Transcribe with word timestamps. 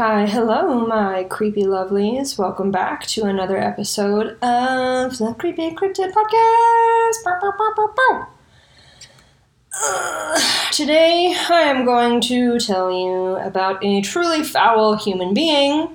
hi, 0.00 0.24
hello, 0.24 0.86
my 0.86 1.24
creepy 1.24 1.64
lovelies. 1.64 2.38
Welcome 2.38 2.70
back 2.70 3.06
to 3.08 3.24
another 3.24 3.58
episode 3.58 4.28
of 4.42 5.18
the 5.18 5.36
Creepy 5.38 5.72
Cryptid 5.72 6.12
Podcast. 6.12 7.22
Bow, 7.22 7.52
bow, 7.76 7.92
bow. 7.94 8.26
Uh, 9.78 10.40
today, 10.72 11.36
I 11.50 11.60
am 11.60 11.84
going 11.84 12.22
to 12.22 12.58
tell 12.58 12.90
you 12.90 13.36
about 13.46 13.84
a 13.84 14.00
truly 14.00 14.42
foul 14.42 14.96
human 14.96 15.34
being. 15.34 15.90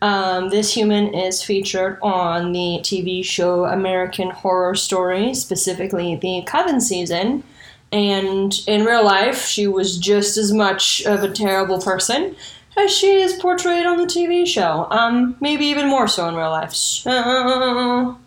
Um, 0.00 0.48
this 0.48 0.72
human 0.72 1.12
is 1.12 1.42
featured 1.42 1.98
on 2.00 2.52
the 2.52 2.80
TV 2.82 3.22
show 3.22 3.66
American 3.66 4.30
Horror 4.30 4.74
Story, 4.76 5.34
specifically 5.34 6.16
the 6.16 6.42
Coven 6.46 6.80
season. 6.80 7.44
And 7.92 8.58
in 8.66 8.86
real 8.86 9.04
life, 9.04 9.44
she 9.44 9.66
was 9.66 9.98
just 9.98 10.38
as 10.38 10.54
much 10.54 11.04
of 11.04 11.22
a 11.22 11.30
terrible 11.30 11.82
person 11.82 12.34
as 12.76 12.90
she 12.90 13.20
is 13.20 13.34
portrayed 13.34 13.86
on 13.86 13.98
the 13.98 14.06
TV 14.06 14.46
show. 14.46 14.86
Um, 14.90 15.36
maybe 15.40 15.66
even 15.66 15.88
more 15.88 16.08
so 16.08 16.28
in 16.28 16.34
real 16.34 16.50
life. 16.50 16.72
So, 16.72 18.18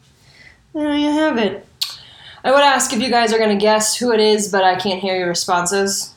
there 0.73 0.95
you 0.95 1.11
have 1.11 1.37
it. 1.37 1.65
I 2.43 2.51
would 2.51 2.61
ask 2.61 2.93
if 2.93 3.01
you 3.01 3.09
guys 3.09 3.33
are 3.33 3.39
going 3.39 3.57
to 3.57 3.61
guess 3.61 3.97
who 3.97 4.11
it 4.11 4.19
is, 4.19 4.51
but 4.51 4.63
I 4.63 4.75
can't 4.75 5.01
hear 5.01 5.17
your 5.17 5.29
responses. 5.29 6.13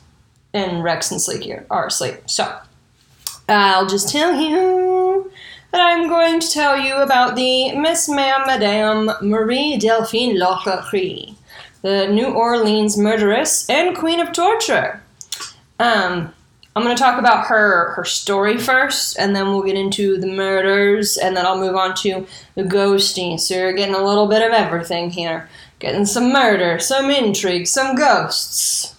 And 0.53 0.83
Rex 0.83 1.11
and 1.11 1.21
Sleek 1.21 1.47
are 1.69 1.87
asleep. 1.87 2.21
So, 2.27 2.59
I'll 3.47 3.87
just 3.87 4.09
tell 4.09 4.39
you 4.39 5.31
that 5.71 5.81
I'm 5.81 6.07
going 6.07 6.39
to 6.39 6.49
tell 6.49 6.77
you 6.77 6.95
about 6.95 7.35
the 7.35 7.75
Miss 7.75 8.09
Ma'am 8.09 8.43
Madame 8.45 9.11
Marie 9.21 9.77
Delphine 9.77 10.37
Lochlerie, 10.37 11.35
the 11.81 12.07
New 12.07 12.27
Orleans 12.27 12.97
murderess 12.97 13.69
and 13.69 13.95
queen 13.95 14.19
of 14.19 14.31
torture. 14.31 15.01
Um, 15.79 16.33
I'm 16.75 16.83
going 16.83 16.95
to 16.95 17.01
talk 17.01 17.19
about 17.19 17.47
her 17.47 17.93
her 17.93 18.05
story 18.05 18.57
first, 18.57 19.17
and 19.17 19.35
then 19.35 19.47
we'll 19.47 19.63
get 19.63 19.75
into 19.75 20.17
the 20.17 20.27
murders, 20.27 21.17
and 21.17 21.35
then 21.35 21.45
I'll 21.45 21.57
move 21.57 21.75
on 21.75 21.95
to 21.95 22.25
the 22.55 22.63
ghosting. 22.63 23.39
So 23.39 23.55
you're 23.55 23.73
getting 23.73 23.95
a 23.95 24.05
little 24.05 24.27
bit 24.27 24.41
of 24.41 24.53
everything 24.53 25.09
here. 25.09 25.49
Getting 25.79 26.05
some 26.05 26.31
murder, 26.31 26.79
some 26.79 27.09
intrigue, 27.09 27.67
some 27.67 27.95
ghosts. 27.95 28.95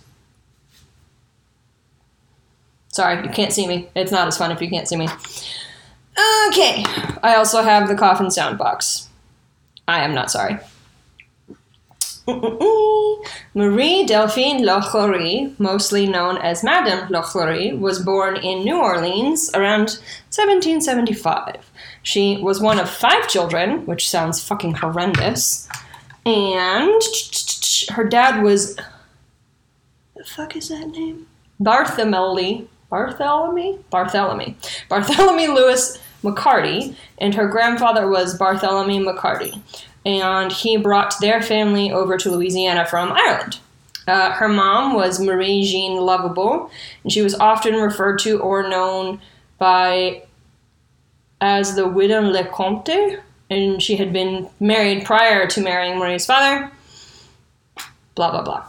Sorry, 2.89 3.23
you 3.23 3.31
can't 3.31 3.53
see 3.53 3.67
me. 3.67 3.89
It's 3.95 4.13
not 4.13 4.27
as 4.27 4.37
fun 4.37 4.51
if 4.51 4.61
you 4.61 4.69
can't 4.69 4.89
see 4.89 4.97
me. 4.97 5.09
Okay, 6.49 6.85
I 7.23 7.37
also 7.37 7.63
have 7.63 7.89
the 7.89 7.95
coffin 7.95 8.31
sound 8.31 8.59
box. 8.59 9.09
I 9.87 10.03
am 10.03 10.15
not 10.15 10.31
sorry. 10.31 10.59
Marie 13.55 14.07
Delphine 14.07 14.63
Lochlerie, 14.63 15.59
mostly 15.59 16.07
known 16.07 16.39
as 16.39 16.63
Madame 16.63 17.09
Lochlerie, 17.09 17.79
was 17.79 17.99
born 17.99 18.37
in 18.37 18.65
New 18.65 18.77
Orleans 18.81 19.51
around 19.55 19.99
1775. 20.31 21.71
She 22.03 22.39
was 22.43 22.61
one 22.61 22.79
of 22.79 22.89
five 22.89 23.29
children, 23.29 23.85
which 23.87 24.09
sounds 24.09 24.43
fucking 24.43 24.75
horrendous. 24.75 25.69
And 26.25 27.03
her 27.91 28.05
dad 28.05 28.43
was. 28.43 28.77
The 30.17 30.25
fuck 30.25 30.57
is 30.57 30.69
that 30.69 30.89
name? 30.89 31.27
Bartholomew. 31.59 32.69
Bartholomew? 32.91 33.83
Bartholomew. 33.91 34.55
Bartholomew 34.89 35.53
Lewis 35.53 35.99
McCarty, 36.23 36.95
and 37.19 37.35
her 37.35 37.49
grandfather 37.49 38.09
was 38.09 38.37
Bartholomew 38.37 39.05
McCarty 39.05 39.63
and 40.05 40.51
he 40.51 40.77
brought 40.77 41.15
their 41.21 41.43
family 41.43 41.93
over 41.93 42.17
to 42.17 42.31
Louisiana 42.31 42.87
from 42.87 43.13
Ireland. 43.13 43.59
Uh, 44.07 44.33
her 44.33 44.49
mom 44.49 44.95
was 44.95 45.21
Marie 45.21 45.65
Jean 45.65 46.01
Lovable, 46.01 46.71
and 47.03 47.13
she 47.13 47.23
was 47.23 47.35
often 47.35 47.75
referred 47.75 48.19
to 48.21 48.41
or 48.41 48.69
known 48.69 49.21
by 49.59 50.23
as 51.41 51.75
the 51.75 51.87
widow 51.87 52.23
Lecomte, 52.23 53.21
and 53.51 53.83
she 53.83 53.97
had 53.97 54.13
been 54.13 54.49
married 54.59 55.05
prior 55.05 55.47
to 55.47 55.61
marrying 55.61 55.99
Marie's 55.99 56.27
father. 56.27 56.71
Blah 58.15 58.31
blah 58.31 58.43
blah. 58.43 58.65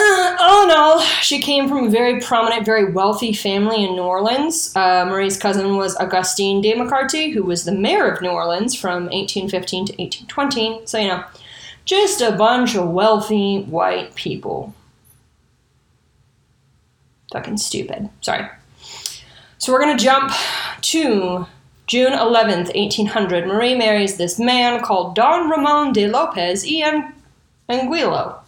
Uh, 0.00 0.36
all 0.40 0.64
in 0.64 0.70
all, 0.70 1.00
she 1.00 1.40
came 1.40 1.68
from 1.68 1.86
a 1.86 1.90
very 1.90 2.20
prominent, 2.20 2.64
very 2.64 2.90
wealthy 2.90 3.32
family 3.32 3.84
in 3.84 3.94
New 3.94 4.02
Orleans. 4.02 4.74
Uh, 4.74 5.04
Marie's 5.04 5.36
cousin 5.36 5.76
was 5.76 5.96
Augustine 5.96 6.60
de 6.62 6.74
McCarty, 6.74 7.32
who 7.32 7.42
was 7.42 7.64
the 7.64 7.72
mayor 7.72 8.10
of 8.10 8.22
New 8.22 8.30
Orleans 8.30 8.74
from 8.74 9.04
1815 9.04 9.86
to 9.86 9.92
1820. 9.92 10.86
So, 10.86 10.98
you 10.98 11.08
know, 11.08 11.24
just 11.84 12.20
a 12.20 12.32
bunch 12.32 12.74
of 12.76 12.88
wealthy 12.90 13.62
white 13.62 14.14
people. 14.14 14.74
Fucking 17.32 17.58
stupid. 17.58 18.08
Sorry. 18.22 18.48
So, 19.58 19.72
we're 19.72 19.80
going 19.80 19.96
to 19.96 20.02
jump 20.02 20.32
to 20.80 21.46
June 21.86 22.12
11th, 22.12 22.74
1800. 22.74 23.46
Marie 23.46 23.74
marries 23.74 24.16
this 24.16 24.38
man 24.38 24.80
called 24.82 25.14
Don 25.14 25.50
Ramon 25.50 25.92
de 25.92 26.08
Lopez 26.08 26.64
y 26.64 27.12
Anguilo. 27.68 28.38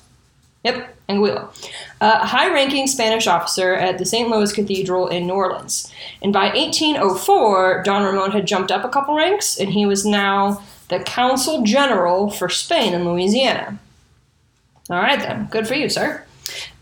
Yep, 0.64 1.01
Anguilla, 1.16 1.48
a 2.00 2.26
high 2.26 2.52
ranking 2.52 2.86
Spanish 2.86 3.26
officer 3.26 3.74
at 3.74 3.98
the 3.98 4.04
St. 4.04 4.28
Louis 4.28 4.52
Cathedral 4.52 5.08
in 5.08 5.26
New 5.26 5.34
Orleans. 5.34 5.92
And 6.22 6.32
by 6.32 6.46
1804, 6.54 7.82
Don 7.84 8.04
Ramon 8.04 8.32
had 8.32 8.46
jumped 8.46 8.70
up 8.70 8.84
a 8.84 8.88
couple 8.88 9.16
ranks 9.16 9.58
and 9.58 9.70
he 9.70 9.86
was 9.86 10.04
now 10.04 10.62
the 10.88 11.00
consul 11.00 11.62
general 11.62 12.30
for 12.30 12.48
Spain 12.48 12.94
and 12.94 13.04
Louisiana. 13.04 13.78
All 14.90 14.98
right, 14.98 15.18
then, 15.18 15.48
good 15.50 15.66
for 15.66 15.74
you, 15.74 15.88
sir. 15.88 16.24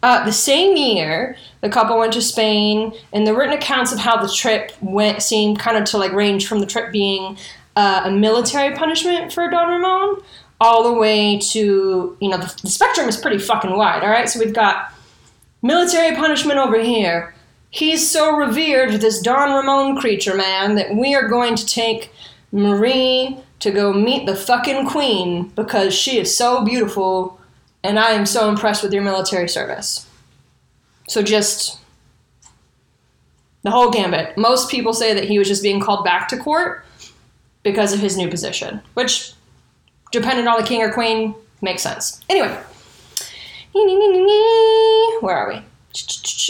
Uh, 0.03 0.25
the 0.25 0.33
same 0.33 0.77
year, 0.77 1.37
the 1.61 1.69
couple 1.69 1.99
went 1.99 2.13
to 2.15 2.23
Spain, 2.23 2.93
and 3.13 3.27
the 3.27 3.35
written 3.35 3.55
accounts 3.55 3.93
of 3.93 3.99
how 3.99 4.21
the 4.21 4.33
trip 4.33 4.73
went 4.81 5.23
seem 5.23 5.57
kind 5.57 5.77
of 5.77 5.85
to 5.85 5.99
like 5.99 6.13
range 6.13 6.47
from 6.47 6.61
the 6.61 6.67
trip 6.67 6.91
being 6.91 7.37
uh, 7.77 8.03
a 8.07 8.11
military 8.11 8.75
punishment 8.75 9.33
for 9.33 9.49
Don 9.49 9.69
Ramon 9.69 10.23
all 10.61 10.83
the 10.83 10.93
way 10.93 11.39
to, 11.39 12.17
you 12.21 12.29
know, 12.29 12.37
the, 12.37 12.55
the 12.63 12.69
spectrum 12.69 13.09
is 13.09 13.17
pretty 13.17 13.39
fucking 13.39 13.77
wide, 13.77 14.03
all 14.03 14.11
right? 14.11 14.29
So 14.29 14.39
we've 14.39 14.55
got 14.55 14.93
military 15.63 16.15
punishment 16.15 16.59
over 16.59 16.79
here. 16.79 17.35
He's 17.71 18.09
so 18.09 18.37
revered, 18.37 19.01
this 19.01 19.21
Don 19.21 19.55
Ramon 19.55 19.99
creature, 19.99 20.37
man, 20.37 20.75
that 20.75 20.95
we 20.95 21.15
are 21.15 21.29
going 21.29 21.55
to 21.57 21.65
take 21.65 22.13
Marie 22.53 23.39
to 23.61 23.71
go 23.71 23.93
meet 23.93 24.27
the 24.27 24.37
fucking 24.37 24.87
queen 24.89 25.49
because 25.55 25.95
she 25.95 26.19
is 26.19 26.37
so 26.37 26.65
beautiful 26.65 27.39
and 27.83 27.99
I 27.99 28.11
am 28.11 28.27
so 28.27 28.49
impressed 28.49 28.83
with 28.83 28.93
your 28.93 29.03
military 29.03 29.49
service. 29.49 30.07
So 31.09 31.23
just 31.23 31.79
the 33.63 33.71
whole 33.71 33.91
gambit. 33.91 34.37
Most 34.37 34.71
people 34.71 34.93
say 34.93 35.15
that 35.15 35.25
he 35.25 35.39
was 35.39 35.49
just 35.49 35.63
being 35.63 35.81
called 35.81 36.05
back 36.05 36.29
to 36.29 36.37
court 36.37 36.85
because 37.63 37.93
of 37.93 38.01
his 38.01 38.17
new 38.17 38.29
position, 38.29 38.81
which 38.95 39.33
dependent 40.11 40.49
on 40.49 40.61
the 40.61 40.67
king 40.67 40.83
or 40.83 40.93
queen, 40.93 41.35
makes 41.61 41.83
sense. 41.83 42.21
Anyway, 42.29 42.57
where 45.21 45.37
are 45.37 45.49
we? 45.49 45.63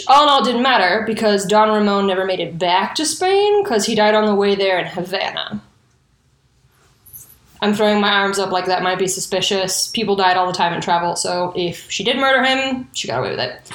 All 0.07 0.23
in 0.23 0.29
all, 0.29 0.43
didn't 0.43 0.61
matter 0.61 1.03
because 1.05 1.45
Don 1.45 1.69
Ramon 1.69 2.05
never 2.07 2.25
made 2.25 2.39
it 2.39 2.57
back 2.59 2.95
to 2.95 3.05
Spain 3.05 3.63
because 3.63 3.85
he 3.85 3.95
died 3.95 4.13
on 4.13 4.25
the 4.25 4.35
way 4.35 4.55
there 4.55 4.79
in 4.79 4.85
Havana. 4.85 5.61
I'm 7.61 7.73
throwing 7.75 8.01
my 8.01 8.11
arms 8.11 8.39
up 8.39 8.51
like 8.51 8.65
that 8.65 8.81
might 8.81 8.97
be 8.97 9.07
suspicious. 9.07 9.87
People 9.87 10.15
died 10.15 10.35
all 10.35 10.47
the 10.47 10.53
time 10.53 10.73
in 10.73 10.81
travel, 10.81 11.15
so 11.15 11.53
if 11.55 11.89
she 11.91 12.03
did 12.03 12.17
murder 12.17 12.43
him, 12.43 12.89
she 12.93 13.07
got 13.07 13.19
away 13.19 13.31
with 13.31 13.39
it. 13.39 13.71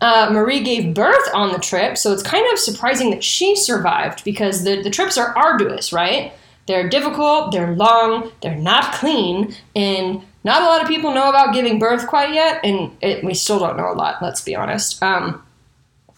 Uh, 0.00 0.28
Marie 0.30 0.62
gave 0.62 0.94
birth 0.94 1.28
on 1.34 1.52
the 1.52 1.58
trip, 1.58 1.96
so 1.96 2.12
it's 2.12 2.22
kind 2.22 2.46
of 2.52 2.58
surprising 2.58 3.10
that 3.10 3.24
she 3.24 3.56
survived 3.56 4.22
because 4.24 4.62
the, 4.62 4.82
the 4.82 4.90
trips 4.90 5.16
are 5.16 5.36
arduous, 5.36 5.92
right? 5.92 6.32
They're 6.66 6.88
difficult, 6.88 7.52
they're 7.52 7.74
long, 7.74 8.32
they're 8.42 8.56
not 8.56 8.92
clean, 8.94 9.54
and 9.74 10.22
not 10.44 10.62
a 10.62 10.64
lot 10.64 10.82
of 10.82 10.88
people 10.88 11.14
know 11.14 11.28
about 11.28 11.54
giving 11.54 11.78
birth 11.78 12.06
quite 12.06 12.34
yet, 12.34 12.60
and 12.64 12.96
it, 13.00 13.24
we 13.24 13.34
still 13.34 13.58
don't 13.58 13.76
know 13.76 13.90
a 13.90 13.94
lot, 13.94 14.22
let's 14.22 14.40
be 14.40 14.54
honest. 14.54 15.02
Um, 15.02 15.42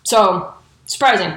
so, 0.04 0.54
surprising. 0.86 1.36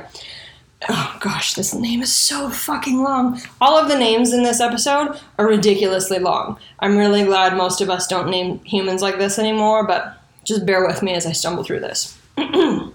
Oh 0.90 1.18
gosh, 1.20 1.54
this 1.54 1.74
name 1.74 2.02
is 2.02 2.14
so 2.14 2.50
fucking 2.50 3.04
long. 3.04 3.40
All 3.60 3.78
of 3.78 3.88
the 3.88 3.98
names 3.98 4.34
in 4.34 4.44
this 4.44 4.60
episode 4.60 5.20
are 5.38 5.48
ridiculously 5.48 6.18
long. 6.18 6.58
I'm 6.80 6.98
really 6.98 7.24
glad 7.24 7.56
most 7.56 7.82
of 7.82 7.90
us 7.90 8.08
don't 8.08 8.30
name 8.30 8.60
humans 8.64 9.02
like 9.02 9.20
this 9.20 9.38
anymore, 9.38 9.86
but 9.86 10.18
just 10.44 10.66
bear 10.66 10.86
with 10.86 11.04
me 11.04 11.14
as 11.14 11.26
I 11.26 11.34
stumble 11.34 11.64
through 11.64 11.82
this. 11.82 12.18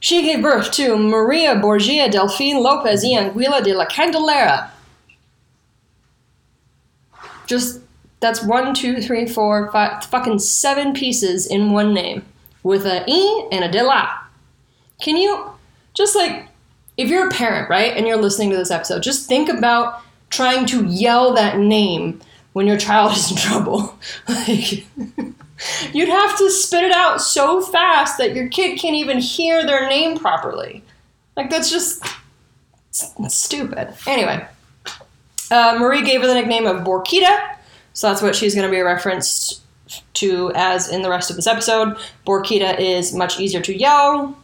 She 0.00 0.22
gave 0.22 0.42
birth 0.42 0.70
to 0.72 0.96
Maria 0.96 1.56
Borgia 1.56 2.10
Delphine 2.10 2.62
Lopez 2.62 3.04
y 3.04 3.10
Anguilla 3.10 3.62
de 3.62 3.74
la 3.74 3.84
Candelera. 3.84 4.70
Just, 7.46 7.80
that's 8.20 8.42
one, 8.42 8.72
two, 8.74 9.02
three, 9.02 9.26
four, 9.26 9.70
five, 9.70 10.04
fucking 10.04 10.38
seven 10.38 10.94
pieces 10.94 11.46
in 11.46 11.72
one 11.72 11.92
name 11.92 12.24
with 12.62 12.86
a 12.86 13.04
E 13.06 13.48
and 13.52 13.62
a 13.62 13.70
de 13.70 13.82
la. 13.82 14.08
Can 15.02 15.16
you, 15.16 15.50
just 15.92 16.16
like, 16.16 16.48
if 16.96 17.10
you're 17.10 17.28
a 17.28 17.30
parent, 17.30 17.68
right, 17.68 17.94
and 17.94 18.06
you're 18.06 18.16
listening 18.16 18.50
to 18.50 18.56
this 18.56 18.70
episode, 18.70 19.02
just 19.02 19.28
think 19.28 19.48
about 19.48 20.02
trying 20.30 20.64
to 20.66 20.86
yell 20.86 21.34
that 21.34 21.58
name 21.58 22.20
when 22.52 22.66
your 22.66 22.78
child 22.78 23.12
is 23.12 23.30
in 23.30 23.36
trouble. 23.36 23.98
like, 24.28 24.86
You'd 25.92 26.08
have 26.08 26.36
to 26.38 26.50
spit 26.50 26.84
it 26.84 26.92
out 26.92 27.20
so 27.20 27.60
fast 27.60 28.18
that 28.18 28.34
your 28.34 28.48
kid 28.48 28.78
can't 28.78 28.94
even 28.94 29.18
hear 29.18 29.64
their 29.66 29.88
name 29.88 30.16
properly. 30.16 30.82
Like 31.36 31.50
that's 31.50 31.70
just 31.70 32.04
stupid. 33.28 33.94
Anyway, 34.06 34.46
uh, 35.50 35.76
Marie 35.78 36.04
gave 36.04 36.20
her 36.22 36.26
the 36.26 36.34
nickname 36.34 36.66
of 36.66 36.84
Borquita, 36.84 37.56
so 37.92 38.08
that's 38.08 38.22
what 38.22 38.34
she's 38.34 38.54
going 38.54 38.66
to 38.66 38.70
be 38.70 38.80
referenced 38.80 39.60
to 40.14 40.52
as 40.54 40.88
in 40.88 41.02
the 41.02 41.10
rest 41.10 41.30
of 41.30 41.36
this 41.36 41.46
episode. 41.46 41.96
Borquita 42.26 42.78
is 42.78 43.14
much 43.14 43.40
easier 43.40 43.60
to 43.60 43.76
yell. 43.76 44.36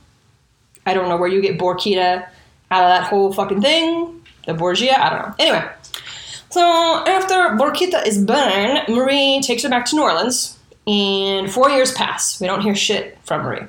I 0.85 0.95
don't 0.95 1.09
know 1.09 1.17
where 1.17 1.29
you 1.29 1.41
get 1.41 1.59
Borquita 1.59 2.27
out 2.71 2.85
of 2.85 2.89
that 2.89 3.05
whole 3.05 3.33
fucking 3.33 3.61
thing. 3.61 4.23
The 4.47 4.55
Borgia, 4.55 4.99
I 4.99 5.11
don't 5.11 5.29
know. 5.29 5.35
Anyway, 5.39 5.69
so 6.51 6.61
after 7.07 7.35
Borquita 7.57 8.07
is 8.07 8.19
born, 8.19 8.79
Marie 8.89 9.41
takes 9.43 9.65
her 9.65 9.69
back 9.69 9.87
to 9.87 9.97
New 9.97 10.03
Orleans, 10.03 10.56
and 10.87 11.51
four 11.51 11.71
years 11.71 11.93
pass. 11.93 12.41
We 12.41 12.47
don't 12.47 12.61
hear 12.61 12.75
shit 12.75 13.19
from 13.25 13.43
Marie. 13.43 13.67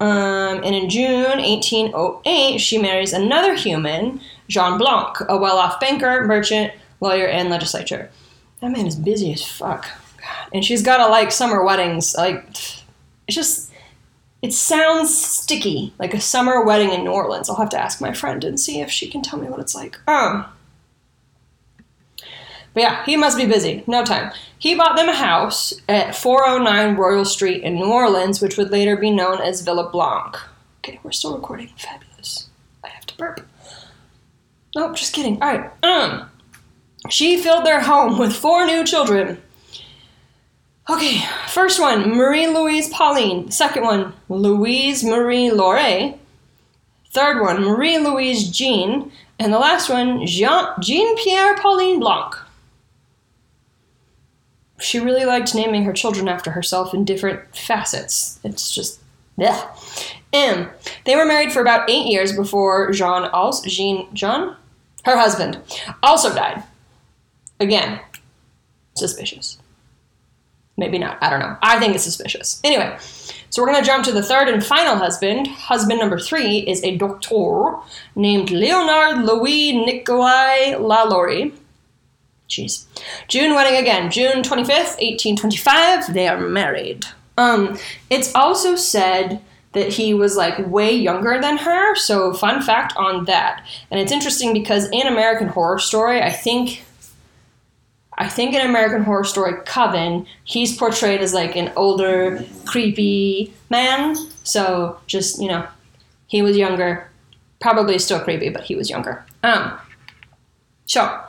Um, 0.00 0.62
and 0.64 0.74
in 0.74 0.90
June 0.90 1.38
1808, 1.38 2.58
she 2.58 2.78
marries 2.78 3.12
another 3.12 3.54
human, 3.54 4.20
Jean 4.48 4.78
Blanc, 4.78 5.16
a 5.28 5.36
well 5.36 5.56
off 5.56 5.80
banker, 5.80 6.24
merchant, 6.26 6.72
lawyer, 7.00 7.26
and 7.26 7.48
legislator. 7.48 8.10
That 8.60 8.72
man 8.72 8.86
is 8.86 8.96
busy 8.96 9.32
as 9.32 9.46
fuck. 9.46 9.86
And 10.52 10.64
she's 10.64 10.82
got 10.82 11.00
a 11.00 11.08
like 11.08 11.32
summer 11.32 11.64
weddings. 11.64 12.14
Like, 12.16 12.44
it's 13.26 13.36
just, 13.36 13.72
it 14.42 14.52
sounds 14.52 15.16
sticky, 15.16 15.94
like 15.98 16.12
a 16.12 16.20
summer 16.20 16.64
wedding 16.64 16.90
in 16.90 17.04
New 17.04 17.10
Orleans. 17.10 17.48
I'll 17.48 17.56
have 17.56 17.70
to 17.70 17.80
ask 17.80 18.00
my 18.00 18.12
friend 18.12 18.44
and 18.44 18.58
see 18.58 18.80
if 18.80 18.90
she 18.90 19.08
can 19.08 19.22
tell 19.22 19.38
me 19.38 19.48
what 19.48 19.60
it's 19.60 19.74
like. 19.74 19.98
Um, 20.08 20.44
but 22.74 22.80
yeah, 22.80 23.04
he 23.04 23.16
must 23.16 23.38
be 23.38 23.46
busy. 23.46 23.84
No 23.86 24.04
time. 24.04 24.32
He 24.58 24.74
bought 24.74 24.96
them 24.96 25.08
a 25.08 25.14
house 25.14 25.72
at 25.88 26.16
409 26.16 26.96
Royal 26.96 27.24
Street 27.24 27.62
in 27.62 27.76
New 27.76 27.90
Orleans, 27.90 28.42
which 28.42 28.56
would 28.56 28.72
later 28.72 28.96
be 28.96 29.12
known 29.12 29.40
as 29.40 29.62
Villa 29.62 29.88
Blanc. 29.88 30.36
Okay, 30.78 30.98
we're 31.04 31.12
still 31.12 31.36
recording. 31.36 31.70
Fabulous. 31.78 32.48
I 32.82 32.88
have 32.88 33.06
to 33.06 33.16
burp. 33.16 33.46
Nope, 34.74 34.96
just 34.96 35.14
kidding. 35.14 35.40
All 35.40 35.56
right. 35.56 35.70
Um, 35.84 36.28
she 37.08 37.40
filled 37.40 37.64
their 37.64 37.80
home 37.80 38.18
with 38.18 38.34
four 38.34 38.66
new 38.66 38.84
children. 38.84 39.40
Okay, 40.90 41.22
first 41.48 41.80
one, 41.80 42.10
Marie 42.10 42.48
Louise 42.48 42.88
Pauline. 42.88 43.50
Second 43.52 43.84
one, 43.84 44.12
Louise 44.28 45.04
Marie 45.04 45.50
Laure. 45.50 46.18
Third 47.12 47.40
one, 47.40 47.62
Marie 47.62 47.98
Louise 47.98 48.50
Jean. 48.50 49.12
And 49.38 49.52
the 49.52 49.58
last 49.58 49.88
one, 49.88 50.26
Jean 50.26 50.66
Jean 50.80 51.16
Pierre 51.16 51.56
Pauline 51.56 52.00
Blanc 52.00 52.34
she 54.78 54.98
really 54.98 55.24
liked 55.24 55.54
naming 55.54 55.84
her 55.84 55.92
children 55.92 56.28
after 56.28 56.50
herself 56.50 56.92
in 56.94 57.04
different 57.04 57.56
facets. 57.56 58.38
It's 58.44 58.74
just, 58.74 59.00
yeah. 59.36 59.70
M. 60.32 60.68
They 61.04 61.16
were 61.16 61.24
married 61.24 61.52
for 61.52 61.60
about 61.60 61.88
eight 61.88 62.06
years 62.06 62.32
before 62.32 62.90
Jean 62.92 63.24
also 63.26 63.68
Jean 63.68 64.12
Jean, 64.14 64.56
her 65.04 65.16
husband, 65.16 65.58
also 66.02 66.34
died. 66.34 66.62
Again, 67.60 68.00
suspicious. 68.96 69.58
Maybe 70.76 70.98
not. 70.98 71.18
I 71.22 71.30
don't 71.30 71.38
know. 71.38 71.56
I 71.62 71.78
think 71.78 71.94
it's 71.94 72.02
suspicious. 72.02 72.60
Anyway, 72.64 72.96
so 73.48 73.62
we're 73.62 73.72
to 73.72 73.82
jump 73.82 74.04
to 74.06 74.12
the 74.12 74.24
third 74.24 74.48
and 74.48 74.64
final 74.64 74.96
husband. 74.96 75.46
Husband 75.46 76.00
number 76.00 76.18
three 76.18 76.58
is 76.58 76.82
a 76.82 76.96
doctor 76.96 77.76
named 78.16 78.50
Leonard 78.50 79.24
Louis 79.24 79.72
Nicolai 79.84 80.74
Lalaurie. 80.76 81.52
Jeez. 82.54 82.84
June 83.26 83.54
wedding 83.54 83.80
again. 83.80 84.10
June 84.10 84.42
25th, 84.42 84.98
1825. 85.00 86.14
They 86.14 86.28
are 86.28 86.40
married. 86.40 87.06
Um, 87.36 87.76
it's 88.10 88.32
also 88.34 88.76
said 88.76 89.40
that 89.72 89.88
he 89.88 90.14
was 90.14 90.36
like 90.36 90.56
way 90.68 90.94
younger 90.94 91.40
than 91.40 91.58
her. 91.58 91.96
So, 91.96 92.32
fun 92.32 92.62
fact 92.62 92.94
on 92.96 93.24
that. 93.24 93.66
And 93.90 93.98
it's 93.98 94.12
interesting 94.12 94.52
because 94.52 94.88
in 94.92 95.06
American 95.06 95.48
Horror 95.48 95.78
Story, 95.78 96.22
I 96.22 96.30
think. 96.30 96.84
I 98.16 98.28
think 98.28 98.54
in 98.54 98.60
American 98.60 99.02
Horror 99.02 99.24
Story 99.24 99.54
Coven, 99.66 100.24
he's 100.44 100.76
portrayed 100.76 101.20
as 101.20 101.34
like 101.34 101.56
an 101.56 101.72
older, 101.74 102.44
creepy 102.64 103.52
man. 103.70 104.14
So 104.44 105.00
just, 105.08 105.42
you 105.42 105.48
know, 105.48 105.66
he 106.28 106.40
was 106.40 106.56
younger. 106.56 107.10
Probably 107.60 107.98
still 107.98 108.20
creepy, 108.20 108.50
but 108.50 108.62
he 108.62 108.76
was 108.76 108.88
younger. 108.88 109.26
Um, 109.42 109.76
so 110.86 111.24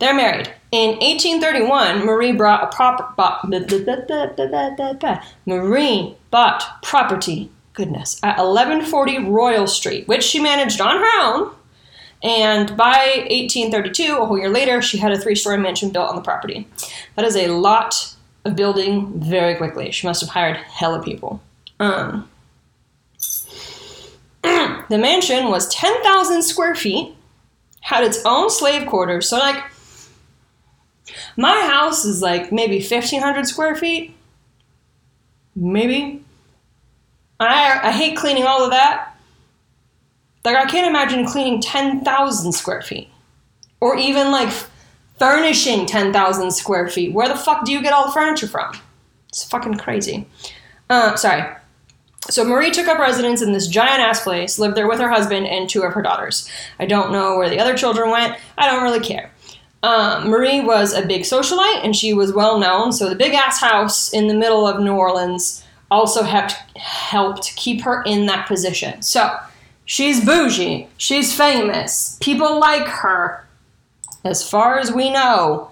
they're 0.00 0.14
married. 0.14 0.50
In 0.72 0.90
1831, 0.98 2.04
Marie 2.04 2.32
brought 2.32 2.64
a 2.64 2.74
prop- 2.74 3.16
bought, 3.16 3.48
Marie 5.46 6.16
bought 6.30 6.82
property, 6.82 7.50
goodness, 7.74 8.18
at 8.22 8.38
1140 8.38 9.18
Royal 9.30 9.66
Street, 9.66 10.08
which 10.08 10.22
she 10.22 10.40
managed 10.40 10.80
on 10.80 10.96
her 10.96 11.20
own. 11.22 11.54
And 12.22 12.76
by 12.76 13.26
1832, 13.30 14.16
a 14.16 14.26
whole 14.26 14.38
year 14.38 14.48
later, 14.48 14.82
she 14.82 14.98
had 14.98 15.12
a 15.12 15.18
three 15.18 15.34
story 15.34 15.58
mansion 15.58 15.90
built 15.90 16.08
on 16.08 16.16
the 16.16 16.22
property. 16.22 16.66
That 17.16 17.24
is 17.24 17.36
a 17.36 17.48
lot 17.48 18.14
of 18.44 18.56
building 18.56 19.20
very 19.20 19.56
quickly. 19.56 19.90
She 19.90 20.06
must 20.06 20.20
have 20.20 20.30
hired 20.30 20.56
hella 20.56 21.02
people. 21.02 21.42
Um, 21.78 22.28
the 24.42 24.98
mansion 24.98 25.48
was 25.48 25.68
10,000 25.74 26.42
square 26.42 26.74
feet, 26.74 27.14
had 27.80 28.04
its 28.04 28.22
own 28.24 28.50
slave 28.50 28.86
quarters. 28.86 29.28
So, 29.28 29.38
like, 29.38 29.62
my 31.36 31.60
house 31.60 32.04
is 32.04 32.22
like 32.22 32.52
maybe 32.52 32.78
1,500 32.78 33.46
square 33.46 33.76
feet. 33.76 34.14
Maybe. 35.54 36.24
I, 37.38 37.88
I 37.88 37.92
hate 37.92 38.16
cleaning 38.16 38.44
all 38.44 38.64
of 38.64 38.70
that. 38.70 39.14
Like, 40.44 40.56
I 40.56 40.64
can't 40.66 40.88
imagine 40.88 41.26
cleaning 41.26 41.60
10,000 41.60 42.52
square 42.52 42.82
feet. 42.82 43.08
Or 43.80 43.96
even 43.96 44.30
like 44.30 44.50
furnishing 45.18 45.86
10,000 45.86 46.50
square 46.50 46.88
feet. 46.88 47.12
Where 47.12 47.28
the 47.28 47.36
fuck 47.36 47.64
do 47.64 47.72
you 47.72 47.82
get 47.82 47.92
all 47.92 48.06
the 48.06 48.12
furniture 48.12 48.46
from? 48.46 48.74
It's 49.28 49.44
fucking 49.44 49.76
crazy. 49.76 50.26
Uh, 50.88 51.14
sorry. 51.16 51.56
So 52.28 52.44
Marie 52.44 52.70
took 52.70 52.86
up 52.86 52.98
residence 52.98 53.42
in 53.42 53.52
this 53.52 53.66
giant 53.66 54.00
ass 54.00 54.22
place, 54.22 54.58
lived 54.58 54.76
there 54.76 54.88
with 54.88 55.00
her 55.00 55.08
husband 55.10 55.46
and 55.46 55.68
two 55.68 55.82
of 55.82 55.92
her 55.92 56.02
daughters. 56.02 56.48
I 56.78 56.86
don't 56.86 57.12
know 57.12 57.36
where 57.36 57.48
the 57.48 57.58
other 57.58 57.76
children 57.76 58.10
went. 58.10 58.36
I 58.56 58.66
don't 58.66 58.82
really 58.82 59.00
care. 59.00 59.30
Um, 59.82 60.28
Marie 60.28 60.60
was 60.60 60.92
a 60.92 61.06
big 61.06 61.22
socialite 61.22 61.84
and 61.84 61.96
she 61.96 62.12
was 62.12 62.32
well 62.32 62.58
known. 62.58 62.92
So 62.92 63.08
the 63.08 63.14
big 63.14 63.32
ass 63.32 63.60
house 63.60 64.12
in 64.12 64.26
the 64.26 64.34
middle 64.34 64.66
of 64.66 64.80
New 64.80 64.94
Orleans 64.94 65.64
also 65.90 66.22
helped 66.22 66.52
helped 66.76 67.56
keep 67.56 67.82
her 67.82 68.02
in 68.04 68.26
that 68.26 68.46
position. 68.46 69.02
So 69.02 69.36
she's 69.84 70.24
bougie, 70.24 70.88
she's 70.96 71.36
famous, 71.36 72.18
people 72.20 72.60
like 72.60 72.86
her, 72.86 73.46
as 74.24 74.48
far 74.48 74.78
as 74.78 74.92
we 74.92 75.10
know. 75.10 75.70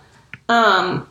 Um, 0.49 1.07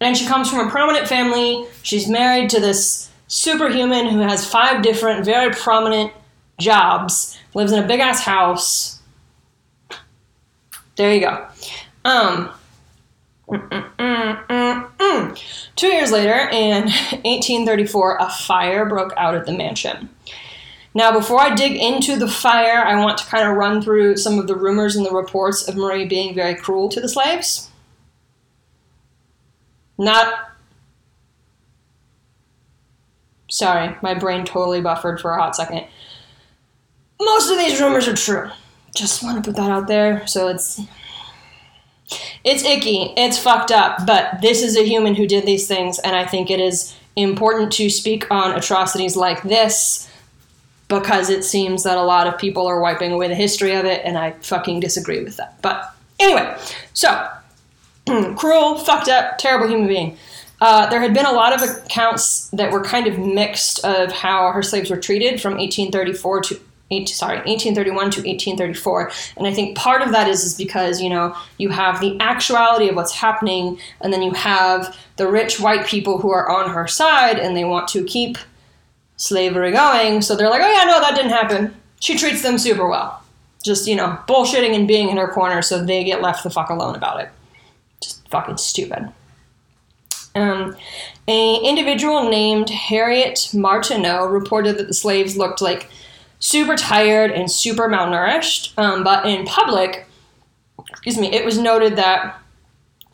and 0.00 0.16
she 0.16 0.26
comes 0.26 0.50
from 0.50 0.66
a 0.66 0.70
prominent 0.70 1.08
family. 1.08 1.66
She's 1.82 2.08
married 2.08 2.50
to 2.50 2.60
this 2.60 3.10
superhuman 3.28 4.08
who 4.08 4.20
has 4.20 4.46
five 4.46 4.82
different, 4.82 5.24
very 5.24 5.52
prominent 5.52 6.12
jobs, 6.58 7.38
lives 7.54 7.72
in 7.72 7.82
a 7.82 7.86
big 7.86 8.00
ass 8.00 8.20
house 8.20 8.95
there 10.96 11.14
you 11.14 11.20
go. 11.20 11.46
Um, 12.04 12.50
mm, 13.48 13.68
mm, 13.98 14.90
mm, 14.98 15.42
Two 15.76 15.88
years 15.88 16.10
later, 16.10 16.48
in 16.50 16.84
1834, 17.24 18.18
a 18.18 18.30
fire 18.30 18.86
broke 18.86 19.12
out 19.16 19.34
at 19.34 19.46
the 19.46 19.52
mansion. 19.52 20.08
Now, 20.94 21.12
before 21.12 21.40
I 21.40 21.54
dig 21.54 21.76
into 21.76 22.16
the 22.16 22.28
fire, 22.28 22.82
I 22.82 22.98
want 23.04 23.18
to 23.18 23.26
kind 23.26 23.46
of 23.46 23.56
run 23.56 23.82
through 23.82 24.16
some 24.16 24.38
of 24.38 24.46
the 24.46 24.56
rumors 24.56 24.96
and 24.96 25.04
the 25.04 25.10
reports 25.10 25.68
of 25.68 25.76
Marie 25.76 26.06
being 26.06 26.34
very 26.34 26.54
cruel 26.54 26.88
to 26.88 27.00
the 27.00 27.08
slaves. 27.08 27.70
Not. 29.98 30.32
Sorry, 33.50 33.94
my 34.02 34.14
brain 34.14 34.44
totally 34.44 34.80
buffered 34.80 35.20
for 35.20 35.32
a 35.32 35.40
hot 35.40 35.54
second. 35.54 35.86
Most 37.20 37.50
of 37.50 37.58
these 37.58 37.80
rumors 37.80 38.08
are 38.08 38.16
true 38.16 38.50
just 38.96 39.22
want 39.22 39.42
to 39.42 39.48
put 39.48 39.56
that 39.56 39.70
out 39.70 39.86
there. 39.86 40.26
So 40.26 40.48
it's 40.48 40.80
it's 42.44 42.64
icky, 42.64 43.12
it's 43.16 43.38
fucked 43.38 43.72
up, 43.72 44.06
but 44.06 44.40
this 44.40 44.62
is 44.62 44.76
a 44.76 44.84
human 44.84 45.14
who 45.14 45.26
did 45.26 45.44
these 45.44 45.66
things, 45.66 45.98
and 45.98 46.14
I 46.14 46.24
think 46.24 46.50
it 46.50 46.60
is 46.60 46.96
important 47.16 47.72
to 47.72 47.90
speak 47.90 48.30
on 48.30 48.56
atrocities 48.56 49.16
like 49.16 49.42
this 49.42 50.08
because 50.88 51.30
it 51.30 51.42
seems 51.42 51.82
that 51.82 51.98
a 51.98 52.02
lot 52.02 52.28
of 52.28 52.38
people 52.38 52.66
are 52.66 52.80
wiping 52.80 53.10
away 53.10 53.26
the 53.26 53.34
history 53.34 53.74
of 53.74 53.84
it, 53.84 54.02
and 54.04 54.16
I 54.16 54.32
fucking 54.42 54.78
disagree 54.80 55.24
with 55.24 55.36
that. 55.38 55.60
But 55.60 55.92
anyway, 56.20 56.56
so 56.94 57.28
cruel, 58.36 58.78
fucked 58.78 59.08
up, 59.08 59.38
terrible 59.38 59.68
human 59.68 59.88
being. 59.88 60.16
Uh, 60.60 60.88
there 60.88 61.00
had 61.00 61.12
been 61.12 61.26
a 61.26 61.32
lot 61.32 61.52
of 61.52 61.68
accounts 61.68 62.48
that 62.50 62.72
were 62.72 62.82
kind 62.82 63.06
of 63.06 63.18
mixed 63.18 63.84
of 63.84 64.12
how 64.12 64.52
her 64.52 64.62
slaves 64.62 64.88
were 64.88 64.96
treated 64.96 65.40
from 65.40 65.54
1834 65.54 66.40
to 66.42 66.60
eight, 66.90 67.08
sorry, 67.08 67.38
1831 67.38 68.10
to 68.10 68.20
1834. 68.20 69.10
And 69.36 69.46
I 69.46 69.52
think 69.52 69.76
part 69.76 70.02
of 70.02 70.12
that 70.12 70.28
is, 70.28 70.44
is 70.44 70.54
because, 70.54 71.00
you 71.00 71.10
know, 71.10 71.36
you 71.58 71.70
have 71.70 72.00
the 72.00 72.16
actuality 72.20 72.88
of 72.88 72.96
what's 72.96 73.12
happening, 73.12 73.78
and 74.00 74.12
then 74.12 74.22
you 74.22 74.32
have 74.32 74.96
the 75.16 75.28
rich 75.28 75.58
white 75.58 75.86
people 75.86 76.18
who 76.18 76.30
are 76.30 76.48
on 76.48 76.70
her 76.70 76.86
side 76.86 77.38
and 77.38 77.56
they 77.56 77.64
want 77.64 77.88
to 77.88 78.04
keep 78.04 78.38
slavery 79.16 79.72
going. 79.72 80.22
So 80.22 80.36
they're 80.36 80.50
like, 80.50 80.62
oh, 80.62 80.70
yeah, 80.70 80.84
no, 80.84 81.00
that 81.00 81.14
didn't 81.14 81.32
happen. 81.32 81.74
she 82.00 82.16
treats 82.16 82.42
them 82.42 82.58
super 82.58 82.88
well. 82.88 83.22
Just, 83.64 83.88
you 83.88 83.96
know, 83.96 84.18
bullshitting 84.28 84.74
and 84.74 84.86
being 84.86 85.08
in 85.08 85.16
her 85.16 85.28
corner 85.28 85.62
so 85.62 85.84
they 85.84 86.04
get 86.04 86.22
left 86.22 86.44
the 86.44 86.50
fuck 86.50 86.70
alone 86.70 86.94
about 86.94 87.20
it. 87.20 87.30
Just 88.00 88.28
fucking 88.28 88.58
stupid. 88.58 89.12
Um, 90.36 90.76
a 91.26 91.56
individual 91.56 92.28
named 92.28 92.68
Harriet 92.68 93.48
Martineau 93.54 94.26
reported 94.26 94.76
that 94.76 94.86
the 94.86 94.94
slaves 94.94 95.36
looked 95.36 95.60
like 95.60 95.88
super 96.38 96.76
tired 96.76 97.30
and 97.30 97.50
super 97.50 97.88
malnourished, 97.88 98.76
um, 98.78 99.02
but 99.04 99.26
in 99.26 99.46
public, 99.46 100.06
excuse 100.90 101.18
me, 101.18 101.32
it 101.32 101.44
was 101.44 101.58
noted 101.58 101.96
that 101.96 102.38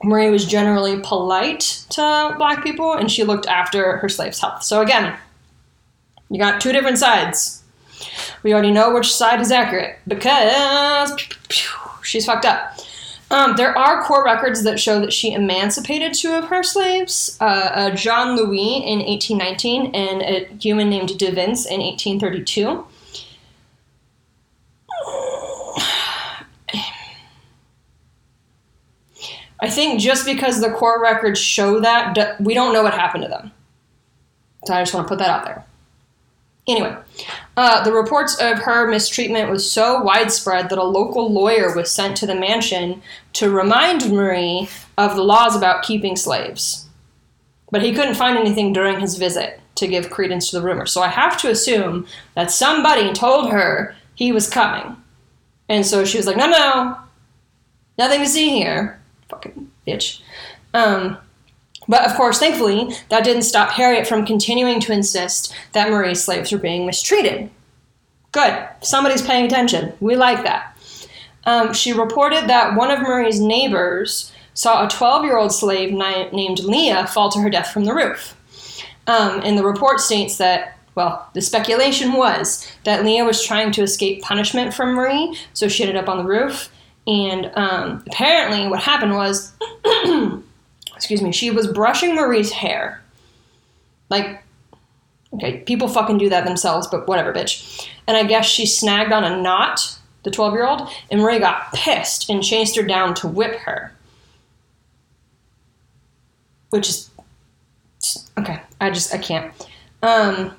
Marie 0.03 0.31
was 0.31 0.45
generally 0.47 1.01
polite 1.03 1.85
to 1.91 2.35
black 2.39 2.63
people 2.63 2.93
and 2.95 3.11
she 3.11 3.25
looked 3.25 3.47
after 3.47 3.99
her 3.99 4.09
slaves' 4.09 4.41
health. 4.41 4.63
So 4.63 4.81
again, 4.81 5.17
you 6.29 6.39
got 6.39 6.61
two 6.61 6.73
different 6.73 6.99
sides. 6.99 7.63
We 8.43 8.53
already 8.53 8.73
know 8.73 8.93
which 8.93 9.13
side 9.13 9.41
is 9.41 9.53
accurate 9.53 9.99
because 10.09 11.17
she's 12.03 12.27
fucked 12.27 12.45
up. 12.45 12.79
Um, 13.31 13.57
there 13.57 13.77
are 13.79 14.03
court 14.03 14.27
records 14.27 14.63
that 14.65 14.79
show 14.79 15.01
that 15.01 15.13
she 15.13 15.33
emancipated 15.33 16.13
two 16.13 16.33
of 16.33 16.45
her 16.49 16.63
slaves, 16.63 17.39
uh, 17.41 17.45
uh, 17.45 17.91
John 17.91 18.37
Louis 18.37 18.85
in 18.85 18.99
1819 18.99 19.95
and 19.95 20.23
a 20.23 20.45
human 20.59 20.91
named 20.91 21.17
De 21.19 21.31
Vince 21.31 21.65
in 21.65 21.81
1832. 21.81 22.85
I 29.63 29.71
think 29.71 30.01
just 30.01 30.27
because 30.27 30.61
the 30.61 30.73
court 30.73 31.01
records 31.01 31.39
show 31.39 31.79
that, 31.81 32.41
we 32.41 32.53
don't 32.53 32.73
know 32.73 32.83
what 32.83 32.95
happened 32.95 33.23
to 33.23 33.29
them. 33.29 33.53
So 34.67 34.75
I 34.75 34.83
just 34.83 34.93
want 34.93 35.07
to 35.07 35.09
put 35.09 35.21
that 35.21 35.31
out 35.31 35.45
there. 35.45 35.65
Anyway, 36.69 36.97
uh, 37.57 37.83
the 37.85 37.93
reports 37.93 38.37
of 38.41 38.59
her 38.59 38.89
mistreatment 38.89 39.51
was 39.51 39.71
so 39.71 40.03
widespread 40.03 40.69
that 40.69 40.79
a 40.79 40.85
local 40.85 41.33
lawyer 41.33 41.75
was 41.75 41.91
sent 41.91 42.17
to 42.17 42.27
the 42.27 42.35
mansion 42.35 43.03
to 43.35 43.51
remind 43.51 44.13
Marie 44.13 44.69
of 44.99 45.15
the 45.15 45.23
laws 45.23 45.57
about 45.57 45.85
keeping 45.85 46.17
slaves. 46.17 46.89
But 47.71 47.83
he 47.83 47.95
couldn't 47.95 48.17
find 48.17 48.37
anything 48.37 48.73
during 48.73 49.01
his 49.01 49.17
visit 49.17 49.61
to 49.77 49.87
give 49.87 50.11
credence 50.11 50.51
to 50.51 50.59
the 50.59 50.65
rumor. 50.65 50.87
So 50.87 51.03
I 51.03 51.09
have 51.09 51.37
to 51.39 51.51
assume 51.51 52.07
that 52.35 52.51
somebody 52.51 53.13
told 53.13 53.51
her 53.51 53.95
he 54.15 54.33
was 54.33 54.51
coming. 54.51 54.97
And 55.69 55.87
so 55.87 56.05
she 56.05 56.19
was 56.19 56.27
like, 56.27 56.37
no, 56.37 56.49
no, 56.49 56.97
nothing 57.97 58.21
to 58.21 58.29
see 58.29 58.51
here. 58.51 59.02
Fucking 59.33 59.71
bitch. 59.87 60.21
Um, 60.75 61.19
but 61.89 62.09
of 62.09 62.17
course, 62.17 62.39
thankfully, 62.39 62.95
that 63.09 63.25
didn't 63.25 63.43
stop 63.43 63.71
Harriet 63.71 64.07
from 64.07 64.25
continuing 64.25 64.79
to 64.81 64.93
insist 64.93 65.55
that 65.73 65.91
Marie's 65.91 66.23
slaves 66.23 66.53
were 66.53 66.59
being 66.59 66.87
mistreated. 66.87 67.51
Good. 68.31 68.69
Somebody's 68.83 69.23
paying 69.23 69.47
attention. 69.47 69.93
We 70.01 70.17
like 70.17 70.45
that. 70.45 70.77
Um, 71.45 71.73
she 71.73 71.93
reported 71.93 72.49
that 72.49 72.77
one 72.77 72.91
of 72.91 73.01
Marie's 73.01 73.41
neighbors 73.41 74.33
saw 74.55 74.87
a 74.87 74.91
12 74.91 75.25
year 75.25 75.37
old 75.37 75.53
slave 75.53 75.93
ni- 75.93 76.31
named 76.31 76.61
Leah 76.61 77.07
fall 77.07 77.31
to 77.31 77.41
her 77.41 77.51
death 77.51 77.73
from 77.73 77.85
the 77.85 77.95
roof. 77.95 78.37
Um, 79.07 79.41
and 79.43 79.59
the 79.59 79.65
report 79.65 80.01
states 80.01 80.37
that, 80.39 80.79
well, 80.95 81.29
the 81.35 81.41
speculation 81.41 82.13
was 82.13 82.71
that 82.85 83.05
Leah 83.05 83.25
was 83.25 83.45
trying 83.45 83.73
to 83.73 83.83
escape 83.83 84.23
punishment 84.23 84.73
from 84.73 84.95
Marie, 84.95 85.37
so 85.53 85.67
she 85.67 85.83
ended 85.83 85.97
up 85.97 86.09
on 86.09 86.19
the 86.19 86.25
roof. 86.25 86.72
And 87.07 87.51
um, 87.55 88.03
apparently, 88.07 88.69
what 88.69 88.81
happened 88.81 89.15
was 89.15 89.53
excuse 91.03 91.21
me, 91.21 91.33
she 91.33 91.51
was 91.51 91.67
brushing 91.67 92.15
Marie's 92.15 92.53
hair. 92.53 93.03
Like, 94.09 94.41
okay, 95.35 95.59
people 95.59 95.89
fucking 95.89 96.19
do 96.19 96.29
that 96.29 96.45
themselves, 96.45 96.87
but 96.87 97.09
whatever, 97.09 97.33
bitch. 97.33 97.89
And 98.07 98.17
I 98.17 98.23
guess 98.23 98.47
she 98.47 98.67
snagged 98.67 99.13
on 99.13 99.25
a 99.25 99.43
knot, 99.43 99.99
the 100.23 100.31
12 100.31 100.53
year 100.53 100.65
old, 100.65 100.89
and 101.11 101.21
Marie 101.21 101.41
got 101.41 101.73
pissed 101.73 102.31
and 102.31 102.41
chased 102.41 102.77
her 102.77 102.85
down 102.85 103.15
to 103.15 103.27
whip 103.27 103.57
her. 103.61 103.93
Which 106.71 106.89
is. 106.89 107.11
Okay, 108.39 108.61
I 108.81 108.91
just, 108.91 109.13
I 109.13 109.19
can't. 109.19 109.53
Um, 110.05 110.55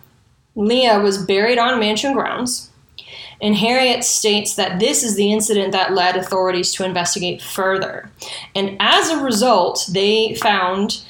Leah 0.56 1.00
was 1.00 1.26
buried 1.26 1.58
on 1.58 1.80
mansion 1.80 2.12
grounds. 2.12 2.70
And 3.42 3.56
Harriet 3.56 4.04
states 4.04 4.56
that 4.56 4.80
this 4.80 5.04
is 5.04 5.16
the 5.16 5.32
incident 5.32 5.72
that 5.74 5.94
led 5.94 6.16
authorities 6.16 6.74
to 6.74 6.86
investigate 6.86 7.42
further. 7.42 8.10
And 8.56 8.78
as 8.80 9.10
a 9.10 9.24
result, 9.24 9.90
they 9.92 10.36
found. 10.36 11.04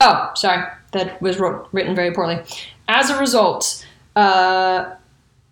Oh, 0.00 0.30
sorry, 0.34 0.66
that 0.92 1.20
was 1.22 1.38
wrote, 1.38 1.68
written 1.72 1.94
very 1.94 2.12
poorly. 2.12 2.42
As 2.88 3.10
a 3.10 3.18
result, 3.18 3.86
uh, 4.16 4.94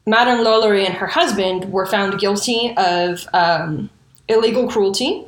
Madame 0.07 0.45
Lalaurie 0.45 0.85
and 0.85 0.95
her 0.95 1.07
husband 1.07 1.73
were 1.73 1.87
found 1.87 2.19
guilty 2.19 2.75
of 2.77 3.27
um, 3.33 3.89
illegal 4.29 4.69
cruelty 4.69 5.27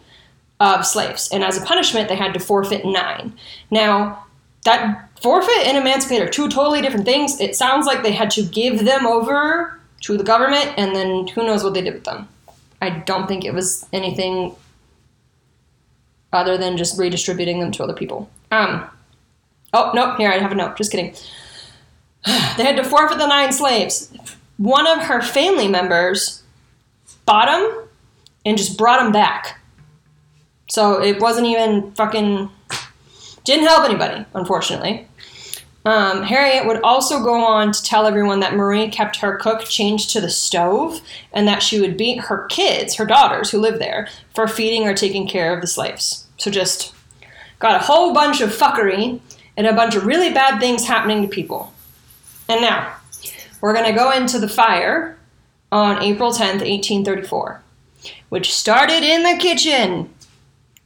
of 0.61 0.85
slaves, 0.85 1.29
and 1.33 1.43
as 1.43 1.57
a 1.57 1.65
punishment, 1.65 2.09
they 2.09 2.17
had 2.17 2.35
to 2.35 2.41
forfeit 2.41 2.85
nine. 2.85 3.35
Now, 3.71 4.25
that 4.65 5.11
forfeit 5.25 5.67
and 5.67 5.79
emancipate 5.79 6.21
are 6.21 6.29
two 6.29 6.51
totally 6.51 6.83
different 6.83 7.07
things. 7.07 7.41
It 7.41 7.57
sounds 7.57 7.87
like 7.87 8.03
they 8.03 8.13
had 8.13 8.31
to 8.33 8.43
give 8.43 8.85
them 8.85 9.07
over 9.07 9.81
to 10.03 10.19
the 10.19 10.23
government, 10.23 10.75
and 10.77 10.95
then 10.95 11.27
who 11.29 11.47
knows 11.47 11.65
what 11.65 11.73
they 11.73 11.81
did 11.81 11.95
with 11.95 12.05
them. 12.05 12.29
I 12.83 12.91
don't 12.91 13.27
think 13.27 13.43
it 13.43 13.55
was 13.55 13.87
anything 13.91 14.55
other 16.31 16.59
than 16.59 16.77
just 16.77 16.99
redistributing 16.99 17.59
them 17.59 17.73
to 17.73 17.83
other 17.83 17.95
people. 17.95 18.29
Um, 18.51 18.87
oh, 19.73 19.93
no, 19.95 20.15
here, 20.17 20.31
I 20.31 20.37
have 20.37 20.53
a 20.53 20.55
note. 20.55 20.77
Just 20.77 20.91
kidding. 20.91 21.15
they 22.27 22.65
had 22.65 22.77
to 22.77 22.85
forfeit 22.85 23.17
the 23.17 23.27
nine 23.27 23.51
slaves. 23.51 24.13
One 24.59 24.87
of 24.87 25.05
her 25.05 25.23
family 25.23 25.69
members 25.69 26.43
bought 27.25 27.47
them 27.47 27.89
and 28.45 28.59
just 28.59 28.77
brought 28.77 29.03
them 29.03 29.11
back. 29.11 29.59
So 30.69 31.03
it 31.03 31.19
wasn't 31.19 31.47
even 31.47 31.93
fucking. 31.93 32.51
Didn't 33.45 33.67
help 33.67 33.85
anybody, 33.85 34.25
unfortunately. 34.35 35.07
Um, 35.85 36.23
Harriet 36.23 36.67
would 36.67 36.81
also 36.81 37.23
go 37.23 37.45
on 37.45 37.73
to 37.73 37.83
tell 37.83 38.07
everyone 38.07 38.41
that 38.41 38.55
Marie 38.55 38.89
kept 38.89 39.17
her 39.17 39.37
cook 39.37 39.65
chained 39.65 40.01
to 40.01 40.21
the 40.21 40.31
stove 40.31 41.03
and 41.33 41.47
that 41.47 41.63
she 41.63 41.79
would 41.81 41.97
beat 41.97 42.21
her 42.21 42.47
kids, 42.47 42.95
her 42.95 43.05
daughters 43.05 43.51
who 43.51 43.61
lived 43.61 43.81
there, 43.81 44.09
for 44.35 44.49
feeding 44.49 44.89
or 44.89 44.95
taking 44.95 45.29
care 45.29 45.55
of 45.55 45.61
the 45.61 45.67
slaves. 45.67 46.27
So 46.39 46.51
just 46.51 46.95
got 47.59 47.81
a 47.81 47.85
whole 47.85 48.15
bunch 48.15 48.41
of 48.41 48.51
fuckery 48.51 49.21
and 49.57 49.67
a 49.67 49.75
bunch 49.75 49.95
of 49.95 50.07
really 50.07 50.33
bad 50.33 50.59
things 50.59 50.87
happening 50.87 51.23
to 51.23 51.29
people. 51.29 51.73
And 52.49 52.63
now, 52.63 52.95
we're 53.61 53.75
going 53.75 53.87
to 53.87 53.99
go 53.99 54.11
into 54.11 54.39
the 54.39 54.49
fire 54.49 55.19
on 55.71 56.03
April 56.03 56.31
10th, 56.31 56.61
1834, 56.61 57.63
which 58.31 58.55
started 58.55 59.03
in 59.03 59.23
the 59.23 59.37
kitchen. 59.39 60.13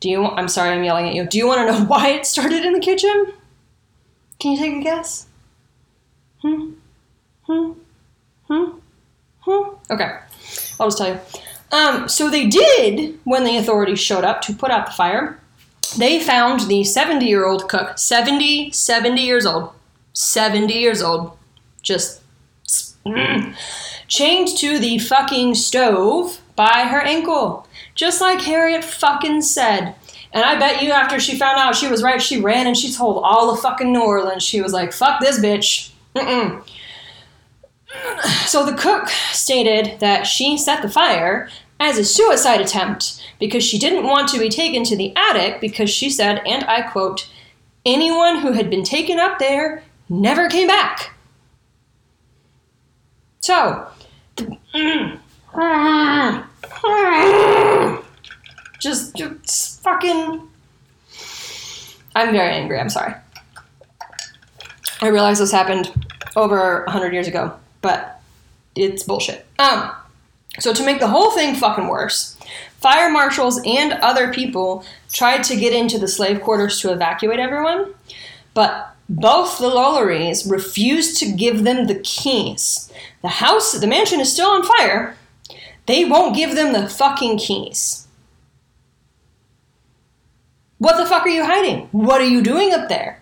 Do 0.01 0.09
you 0.09 0.25
I'm 0.25 0.49
sorry 0.49 0.71
I'm 0.71 0.85
yelling 0.85 1.09
at 1.09 1.15
you. 1.15 1.27
Do 1.27 1.39
you 1.39 1.47
want 1.47 1.67
to 1.67 1.73
know 1.73 1.85
why 1.87 2.11
it 2.11 2.27
started 2.27 2.65
in 2.65 2.73
the 2.73 2.81
kitchen? 2.81 3.33
Can 4.39 4.53
you 4.53 4.59
take 4.59 4.77
a 4.77 4.81
guess? 4.81 5.27
Hmm? 6.43 6.73
Hmm? 7.43 7.73
Hmm? 8.47 8.65
Hmm? 9.41 9.75
Okay. 9.91 10.19
I'll 10.79 10.87
just 10.87 10.99
tell 10.99 11.15
you. 11.15 11.21
Um, 11.71 12.09
so 12.09 12.31
they 12.31 12.47
did, 12.47 13.19
when 13.25 13.45
the 13.45 13.57
authorities 13.57 14.01
showed 14.01 14.25
up 14.25 14.41
to 14.43 14.55
put 14.55 14.71
out 14.71 14.87
the 14.87 14.93
fire, 14.93 15.41
they 15.97 16.21
found 16.21 16.61
the 16.63 16.85
70 16.85 17.27
year 17.27 17.47
old 17.47 17.69
cook, 17.69 17.99
70, 17.99 18.71
70 18.71 19.21
years 19.21 19.45
old, 19.45 19.73
70 20.13 20.73
years 20.73 21.03
old, 21.03 21.37
just 21.83 22.23
mm, 23.05 23.55
chained 24.07 24.49
to 24.59 24.79
the 24.79 24.99
fucking 24.99 25.55
stove 25.55 26.41
by 26.57 26.85
her 26.91 27.01
ankle. 27.01 27.67
Just 27.95 28.21
like 28.21 28.43
Harriet 28.43 28.85
fucking 28.85 29.43
said. 29.43 29.95
And 30.33 30.45
I 30.45 30.59
bet 30.59 30.83
you 30.83 30.93
after 30.93 31.19
she 31.19 31.39
found 31.39 31.59
out 31.59 31.75
she 31.75 31.89
was 31.89 32.03
right, 32.03 32.21
she 32.21 32.41
ran 32.41 32.67
and 32.67 32.77
she 32.77 32.93
told 32.93 33.23
all 33.25 33.51
of 33.51 33.61
fucking 33.61 33.93
New 33.93 34.03
Orleans. 34.03 34.43
She 34.43 34.61
was 34.61 34.73
like, 34.73 34.93
fuck 34.93 35.21
this 35.21 35.41
bitch. 35.41 35.91
Mm-mm. 36.15 36.63
So 38.47 38.67
the 38.67 38.77
cook 38.77 39.09
stated 39.33 40.01
that 40.01 40.27
she 40.27 40.59
set 40.59 40.83
the 40.83 40.89
fire 40.89 41.49
as 41.81 41.97
a 41.97 42.05
suicide 42.05 42.61
attempt 42.61 43.25
because 43.39 43.65
she 43.65 43.79
didn't 43.79 44.05
want 44.05 44.29
to 44.29 44.39
be 44.39 44.49
taken 44.49 44.85
to 44.85 44.97
the 44.97 45.15
attic 45.17 45.61
because 45.61 45.89
she 45.89 46.11
said, 46.11 46.43
and 46.47 46.65
I 46.65 46.83
quote, 46.83 47.31
anyone 47.87 48.41
who 48.41 48.53
had 48.53 48.69
been 48.69 48.85
taken 48.85 49.19
up 49.19 49.39
there 49.39 49.83
never 50.09 50.49
came 50.49 50.67
back. 50.67 51.15
So, 53.41 53.87
mm, 54.75 55.19
just, 58.79 59.15
just 59.17 59.83
fucking. 59.83 60.49
I'm 62.15 62.33
very 62.33 62.53
angry. 62.53 62.79
I'm 62.79 62.91
sorry. 62.91 63.15
I 65.01 65.09
realize 65.09 65.39
this 65.39 65.53
happened 65.53 65.93
over 66.35 66.83
100 66.85 67.13
years 67.13 67.29
ago, 67.29 67.55
but 67.83 68.21
it's 68.75 69.05
bullshit. 69.05 69.47
Um, 69.59 69.93
so 70.59 70.73
to 70.73 70.85
make 70.85 70.99
the 70.99 71.07
whole 71.07 71.31
thing 71.31 71.55
fucking 71.55 71.87
worse, 71.87 72.37
fire 72.81 73.11
marshals 73.11 73.61
and 73.65 73.93
other 73.93 74.33
people 74.33 74.85
tried 75.13 75.45
to 75.45 75.57
get 75.57 75.73
into 75.73 75.99
the 75.99 76.09
slave 76.09 76.41
quarters 76.41 76.81
to 76.81 76.93
evacuate 76.93 77.39
everyone, 77.39 77.95
but 78.55 78.97
both 79.09 79.59
the 79.59 79.71
Lalauries 79.71 80.51
refused 80.51 81.19
to 81.19 81.33
give 81.33 81.63
them 81.63 81.87
the 81.87 82.01
keys. 82.01 82.93
The 83.23 83.29
house, 83.29 83.73
the 83.73 83.87
mansion 83.87 84.21
is 84.21 84.33
still 84.33 84.51
on 84.51 84.65
fire. 84.65 85.17
They 85.87 86.05
won't 86.05 86.37
give 86.37 86.57
them 86.57 86.73
the 86.73 86.89
fucking 86.89 87.39
keys. 87.39 88.08
What 90.79 90.97
the 90.97 91.07
fuck 91.07 91.25
are 91.25 91.29
you 91.29 91.45
hiding? 91.45 91.89
What 91.93 92.21
are 92.21 92.27
you 92.29 92.43
doing 92.43 92.73
up 92.73 92.89
there? 92.89 93.21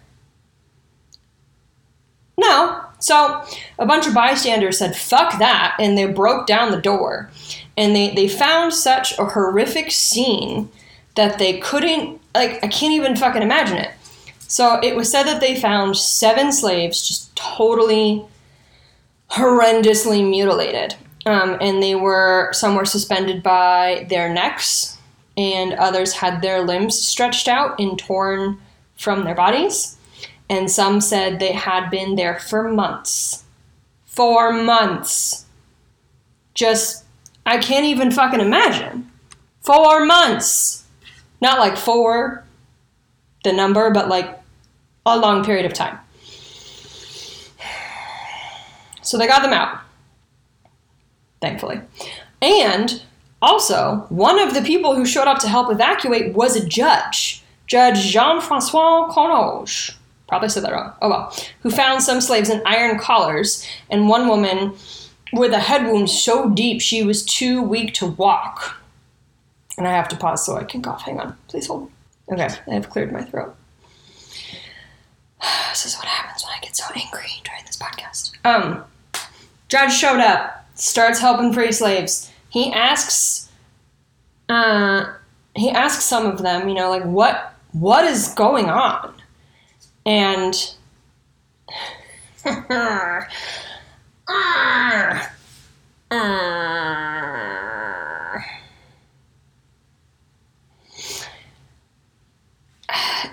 No. 2.38 2.82
So 2.98 3.44
a 3.78 3.86
bunch 3.86 4.06
of 4.06 4.14
bystanders 4.14 4.78
said, 4.78 4.96
fuck 4.96 5.38
that, 5.38 5.76
and 5.78 5.96
they 5.96 6.06
broke 6.06 6.46
down 6.46 6.70
the 6.70 6.80
door. 6.80 7.30
And 7.76 7.94
they, 7.94 8.14
they 8.14 8.28
found 8.28 8.72
such 8.72 9.18
a 9.18 9.24
horrific 9.26 9.90
scene 9.90 10.70
that 11.14 11.38
they 11.38 11.58
couldn't, 11.58 12.20
like, 12.34 12.62
I 12.62 12.68
can't 12.68 12.92
even 12.92 13.16
fucking 13.16 13.42
imagine 13.42 13.78
it. 13.78 13.90
So 14.48 14.78
it 14.82 14.96
was 14.96 15.10
said 15.10 15.24
that 15.24 15.40
they 15.40 15.58
found 15.58 15.96
seven 15.96 16.52
slaves 16.52 17.06
just 17.06 17.34
totally 17.36 18.24
horrendously 19.30 20.28
mutilated. 20.28 20.94
Um, 21.26 21.58
and 21.60 21.82
they 21.82 21.94
were, 21.94 22.50
some 22.52 22.76
were 22.76 22.84
suspended 22.84 23.42
by 23.42 24.06
their 24.08 24.32
necks, 24.32 24.95
and 25.36 25.74
others 25.74 26.14
had 26.14 26.40
their 26.40 26.62
limbs 26.62 26.98
stretched 26.98 27.48
out 27.48 27.78
and 27.78 27.98
torn 27.98 28.58
from 28.96 29.24
their 29.24 29.34
bodies. 29.34 29.96
And 30.48 30.70
some 30.70 31.00
said 31.00 31.38
they 31.38 31.52
had 31.52 31.90
been 31.90 32.14
there 32.16 32.38
for 32.38 32.70
months. 32.70 33.44
For 34.06 34.52
months. 34.52 35.44
Just, 36.54 37.04
I 37.44 37.58
can't 37.58 37.84
even 37.84 38.10
fucking 38.10 38.40
imagine. 38.40 39.10
Four 39.60 40.06
months. 40.06 40.84
Not 41.40 41.58
like 41.58 41.76
four, 41.76 42.44
the 43.44 43.52
number, 43.52 43.90
but 43.90 44.08
like 44.08 44.40
a 45.04 45.18
long 45.18 45.44
period 45.44 45.66
of 45.66 45.74
time. 45.74 45.98
So 49.02 49.18
they 49.18 49.28
got 49.28 49.42
them 49.42 49.52
out, 49.52 49.80
thankfully. 51.40 51.80
And 52.42 53.02
also, 53.46 54.06
one 54.08 54.38
of 54.38 54.54
the 54.54 54.62
people 54.62 54.94
who 54.94 55.06
showed 55.06 55.28
up 55.28 55.38
to 55.40 55.48
help 55.48 55.70
evacuate 55.70 56.34
was 56.34 56.56
a 56.56 56.66
judge, 56.66 57.42
Judge 57.66 58.00
Jean 58.00 58.40
Francois 58.40 59.12
Connauge. 59.12 59.94
Probably 60.28 60.48
said 60.48 60.64
that 60.64 60.72
wrong. 60.72 60.92
Oh 61.00 61.08
well. 61.08 61.36
Who 61.60 61.70
found 61.70 62.02
some 62.02 62.20
slaves 62.20 62.50
in 62.50 62.62
iron 62.66 62.98
collars, 62.98 63.66
and 63.90 64.08
one 64.08 64.28
woman 64.28 64.74
with 65.32 65.52
a 65.52 65.60
head 65.60 65.86
wound 65.86 66.10
so 66.10 66.50
deep 66.50 66.80
she 66.80 67.02
was 67.02 67.24
too 67.24 67.62
weak 67.62 67.94
to 67.94 68.06
walk. 68.06 68.80
And 69.78 69.86
I 69.86 69.92
have 69.92 70.08
to 70.08 70.16
pause 70.16 70.44
so 70.44 70.56
I 70.56 70.64
can 70.64 70.82
cough. 70.82 71.02
Hang 71.02 71.20
on. 71.20 71.36
Please 71.48 71.66
hold. 71.66 71.90
Okay, 72.32 72.48
I 72.66 72.74
have 72.74 72.90
cleared 72.90 73.12
my 73.12 73.22
throat. 73.22 73.54
This 75.70 75.84
is 75.84 75.96
what 75.96 76.06
happens 76.06 76.42
when 76.42 76.54
I 76.56 76.60
get 76.60 76.74
so 76.74 76.86
angry 76.96 77.28
during 77.44 77.62
this 77.66 77.76
podcast. 77.76 78.32
Um, 78.46 78.82
Judge 79.68 79.92
showed 79.92 80.20
up, 80.20 80.66
starts 80.74 81.18
helping 81.18 81.52
free 81.52 81.70
slaves. 81.70 82.32
He 82.48 82.72
asks, 82.72 83.50
uh, 84.48 85.12
he 85.54 85.70
asks 85.70 86.04
some 86.04 86.26
of 86.26 86.42
them, 86.42 86.68
you 86.68 86.74
know, 86.74 86.90
like 86.90 87.04
what 87.04 87.54
what 87.72 88.04
is 88.04 88.28
going 88.28 88.70
on, 88.70 89.14
and. 90.04 90.74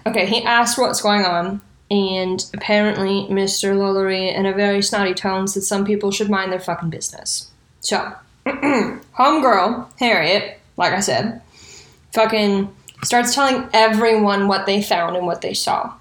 okay, 0.07 0.25
he 0.25 0.43
asked 0.43 0.77
what's 0.77 1.01
going 1.01 1.23
on, 1.23 1.61
and 1.91 2.45
apparently 2.53 3.27
Mr. 3.29 3.75
Lalaurie, 3.75 4.35
in 4.35 4.45
a 4.45 4.53
very 4.53 4.81
snotty 4.81 5.13
tone, 5.13 5.47
said 5.47 5.63
some 5.63 5.85
people 5.85 6.11
should 6.11 6.29
mind 6.29 6.51
their 6.51 6.59
fucking 6.59 6.89
business. 6.89 7.51
So, 7.81 8.13
homegirl, 9.17 9.87
Harriet, 9.99 10.59
like 10.77 10.93
I 10.93 10.99
said, 10.99 11.41
fucking 12.13 12.73
starts 13.03 13.35
telling 13.35 13.69
everyone 13.73 14.47
what 14.47 14.65
they 14.65 14.81
found 14.81 15.15
and 15.15 15.25
what 15.25 15.41
they 15.41 15.53
saw. 15.53 15.93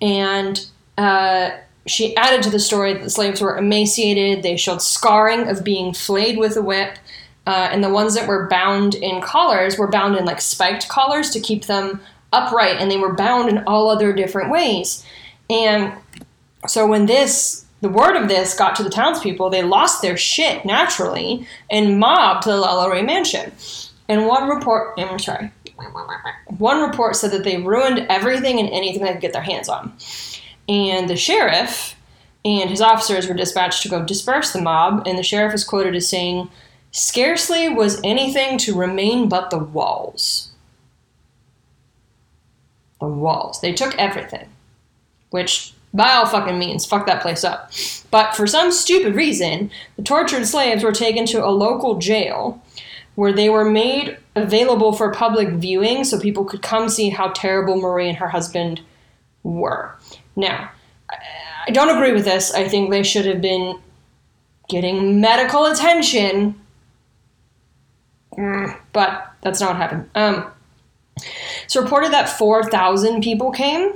And 0.00 0.64
uh, 0.98 1.50
she 1.86 2.16
added 2.16 2.42
to 2.44 2.50
the 2.50 2.60
story 2.60 2.92
that 2.94 3.02
the 3.02 3.10
slaves 3.10 3.40
were 3.40 3.56
emaciated, 3.56 4.42
they 4.42 4.56
showed 4.56 4.82
scarring 4.82 5.48
of 5.48 5.64
being 5.64 5.92
flayed 5.92 6.38
with 6.38 6.56
a 6.56 6.62
whip, 6.62 6.98
uh, 7.46 7.68
and 7.70 7.84
the 7.84 7.90
ones 7.90 8.14
that 8.14 8.26
were 8.26 8.48
bound 8.48 8.94
in 8.94 9.20
collars 9.20 9.76
were 9.78 9.88
bound 9.88 10.16
in 10.16 10.24
like 10.24 10.40
spiked 10.40 10.88
collars 10.88 11.30
to 11.30 11.40
keep 11.40 11.66
them 11.66 12.00
upright, 12.32 12.76
and 12.80 12.90
they 12.90 12.96
were 12.96 13.14
bound 13.14 13.48
in 13.48 13.58
all 13.66 13.90
other 13.90 14.12
different 14.12 14.50
ways. 14.50 15.04
And 15.50 15.92
so 16.66 16.86
when 16.86 17.06
this, 17.06 17.63
the 17.84 17.90
word 17.90 18.16
of 18.16 18.28
this 18.28 18.54
got 18.54 18.74
to 18.74 18.82
the 18.82 18.88
townspeople, 18.88 19.50
they 19.50 19.62
lost 19.62 20.00
their 20.00 20.16
shit 20.16 20.64
naturally 20.64 21.46
and 21.70 22.00
mobbed 22.00 22.46
the 22.46 22.52
Lalaurie 22.52 23.04
mansion. 23.04 23.52
And 24.08 24.26
one 24.26 24.48
report, 24.48 24.98
I'm 24.98 25.18
sorry, 25.18 25.50
one 26.56 26.80
report 26.80 27.14
said 27.14 27.30
that 27.32 27.44
they 27.44 27.58
ruined 27.58 28.06
everything 28.08 28.58
and 28.58 28.70
anything 28.70 29.02
they 29.02 29.12
could 29.12 29.20
get 29.20 29.34
their 29.34 29.42
hands 29.42 29.68
on. 29.68 29.92
And 30.66 31.10
the 31.10 31.16
sheriff 31.16 31.94
and 32.42 32.70
his 32.70 32.80
officers 32.80 33.28
were 33.28 33.34
dispatched 33.34 33.82
to 33.82 33.90
go 33.90 34.02
disperse 34.02 34.54
the 34.54 34.62
mob, 34.62 35.06
and 35.06 35.18
the 35.18 35.22
sheriff 35.22 35.52
is 35.52 35.62
quoted 35.62 35.94
as 35.94 36.08
saying, 36.08 36.48
Scarcely 36.90 37.68
was 37.68 38.00
anything 38.02 38.56
to 38.60 38.74
remain 38.74 39.28
but 39.28 39.50
the 39.50 39.58
walls. 39.58 40.52
The 42.98 43.08
walls. 43.08 43.60
They 43.60 43.74
took 43.74 43.94
everything 43.98 44.48
which 45.28 45.73
by 45.94 46.10
all 46.10 46.26
fucking 46.26 46.58
means, 46.58 46.84
fuck 46.84 47.06
that 47.06 47.22
place 47.22 47.44
up. 47.44 47.70
But 48.10 48.34
for 48.34 48.46
some 48.46 48.72
stupid 48.72 49.14
reason, 49.14 49.70
the 49.96 50.02
tortured 50.02 50.44
slaves 50.46 50.82
were 50.82 50.92
taken 50.92 51.24
to 51.26 51.46
a 51.46 51.48
local 51.50 51.98
jail 51.98 52.60
where 53.14 53.32
they 53.32 53.48
were 53.48 53.70
made 53.70 54.18
available 54.34 54.92
for 54.92 55.12
public 55.12 55.48
viewing 55.50 56.02
so 56.02 56.18
people 56.18 56.44
could 56.44 56.62
come 56.62 56.88
see 56.88 57.10
how 57.10 57.28
terrible 57.28 57.76
Marie 57.76 58.08
and 58.08 58.18
her 58.18 58.28
husband 58.28 58.80
were. 59.44 59.96
Now, 60.34 60.70
I 61.66 61.70
don't 61.70 61.96
agree 61.96 62.12
with 62.12 62.24
this. 62.24 62.52
I 62.52 62.68
think 62.68 62.90
they 62.90 63.04
should 63.04 63.26
have 63.26 63.40
been 63.40 63.78
getting 64.68 65.20
medical 65.20 65.66
attention. 65.66 66.60
Mm, 68.36 68.76
but 68.92 69.32
that's 69.42 69.60
not 69.60 69.70
what 69.70 69.76
happened. 69.76 70.10
Um, 70.16 70.50
it's 71.64 71.76
reported 71.76 72.12
that 72.12 72.28
4,000 72.28 73.22
people 73.22 73.52
came 73.52 73.92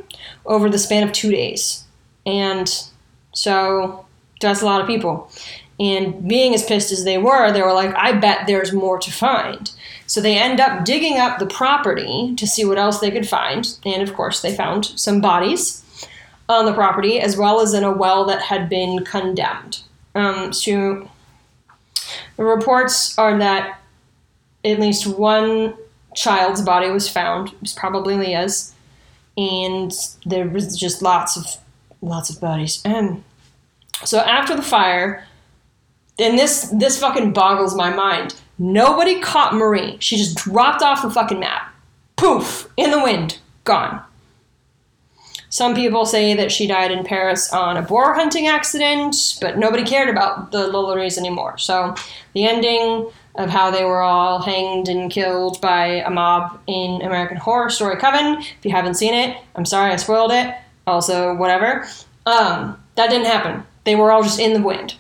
over 0.47 0.71
the 0.71 0.79
span 0.79 1.03
of 1.03 1.13
two 1.13 1.33
days. 1.33 1.85
And 2.29 2.71
so 3.33 4.05
that's 4.43 4.61
a 4.61 4.67
lot 4.67 4.83
of 4.83 4.87
people. 4.87 5.31
And 5.81 6.29
being 6.29 6.55
as 6.55 6.65
pissed 6.65 6.93
as 6.93 7.05
they 7.05 7.17
were, 7.17 7.51
they 7.51 7.63
were 7.63 7.73
like, 7.73 7.95
I 7.97 8.13
bet 8.13 8.47
there's 8.47 8.73
more 8.73 8.99
to 8.99 9.11
find. 9.11 9.73
So 10.07 10.21
they 10.21 10.37
end 10.37 10.61
up 10.61 10.85
digging 10.85 11.19
up 11.19 11.39
the 11.39 11.47
property 11.47 12.35
to 12.37 12.47
see 12.47 12.65
what 12.65 12.79
else 12.79 12.99
they 12.99 13.11
could 13.11 13.29
find. 13.29 13.79
And 13.87 14.03
of 14.03 14.15
course, 14.15 14.43
they 14.43 14.55
found 14.55 14.85
some 14.85 15.21
bodies 15.21 15.85
on 16.49 16.67
the 16.67 16.75
property, 16.75 17.21
as 17.21 17.37
well 17.37 17.61
as 17.61 17.73
in 17.73 17.85
a 17.85 17.93
well 17.93 18.25
that 18.27 18.43
had 18.43 18.69
been 18.69 19.05
condemned. 19.05 19.81
Um, 20.15 20.53
so 20.53 21.09
the 22.37 22.45
reports 22.45 23.17
are 23.19 23.39
that 23.39 23.81
at 24.65 24.81
least 24.81 25.07
one 25.07 25.75
child's 26.15 26.61
body 26.61 26.91
was 26.91 27.09
found. 27.09 27.53
It 27.53 27.61
was 27.61 27.73
probably 27.73 28.17
Leah's 28.17 28.75
and 29.39 29.93
there 30.27 30.49
was 30.49 30.77
just 30.77 31.01
lots 31.01 31.37
of 31.37 31.47
lots 32.01 32.31
of 32.31 32.41
bodies. 32.41 32.83
And 32.85 33.25
so 34.05 34.21
after 34.21 34.55
the 34.55 34.63
fire, 34.63 35.27
and 36.19 36.39
this 36.39 36.69
this 36.71 36.99
fucking 36.99 37.33
boggles 37.33 37.75
my 37.75 37.91
mind. 37.91 38.35
Nobody 38.59 39.21
caught 39.21 39.55
Marie. 39.55 39.97
She 40.01 40.17
just 40.17 40.37
dropped 40.37 40.83
off 40.83 41.03
the 41.03 41.11
fucking 41.11 41.39
map. 41.39 41.73
Poof, 42.17 42.69
in 42.77 42.91
the 42.91 43.01
wind, 43.01 43.39
gone. 43.63 44.03
Some 45.51 45.75
people 45.75 46.05
say 46.05 46.35
that 46.35 46.53
she 46.53 46.67
died 46.67 46.91
in 46.91 47.05
Paris 47.05 47.53
on 47.53 47.77
a 47.77 47.83
boar 47.83 48.15
hunting 48.15 48.49
accident, 48.49 49.39
but 49.41 49.57
nobody 49.57 49.85
cared 49.85 50.09
about 50.09 50.51
the 50.51 50.69
Lalauries 50.69 51.17
anymore. 51.17 51.57
So 51.57 51.95
the 52.35 52.45
ending 52.45 53.09
of 53.37 53.49
how 53.49 53.71
they 53.71 53.85
were 53.85 54.03
all 54.03 54.43
hanged 54.43 54.89
and 54.89 55.11
killed 55.11 55.61
by 55.61 56.03
a 56.03 56.11
mob 56.11 56.61
in 56.67 57.01
American 57.03 57.37
Horror 57.37 57.71
Story 57.71 57.97
Coven. 57.97 58.43
If 58.43 58.65
you 58.65 58.73
haven't 58.73 58.95
seen 58.95 59.15
it, 59.15 59.39
I'm 59.55 59.65
sorry 59.65 59.93
I 59.93 59.97
spoiled 59.97 60.33
it. 60.33 60.55
Also, 60.89 61.35
whatever. 61.35 61.87
Um, 62.27 62.83
that 62.95 63.11
didn't 63.11 63.27
happen. 63.27 63.65
They 63.85 63.95
were 63.95 64.11
all 64.11 64.23
just 64.23 64.41
in 64.41 64.55
the 64.55 64.63
wind. 64.63 64.97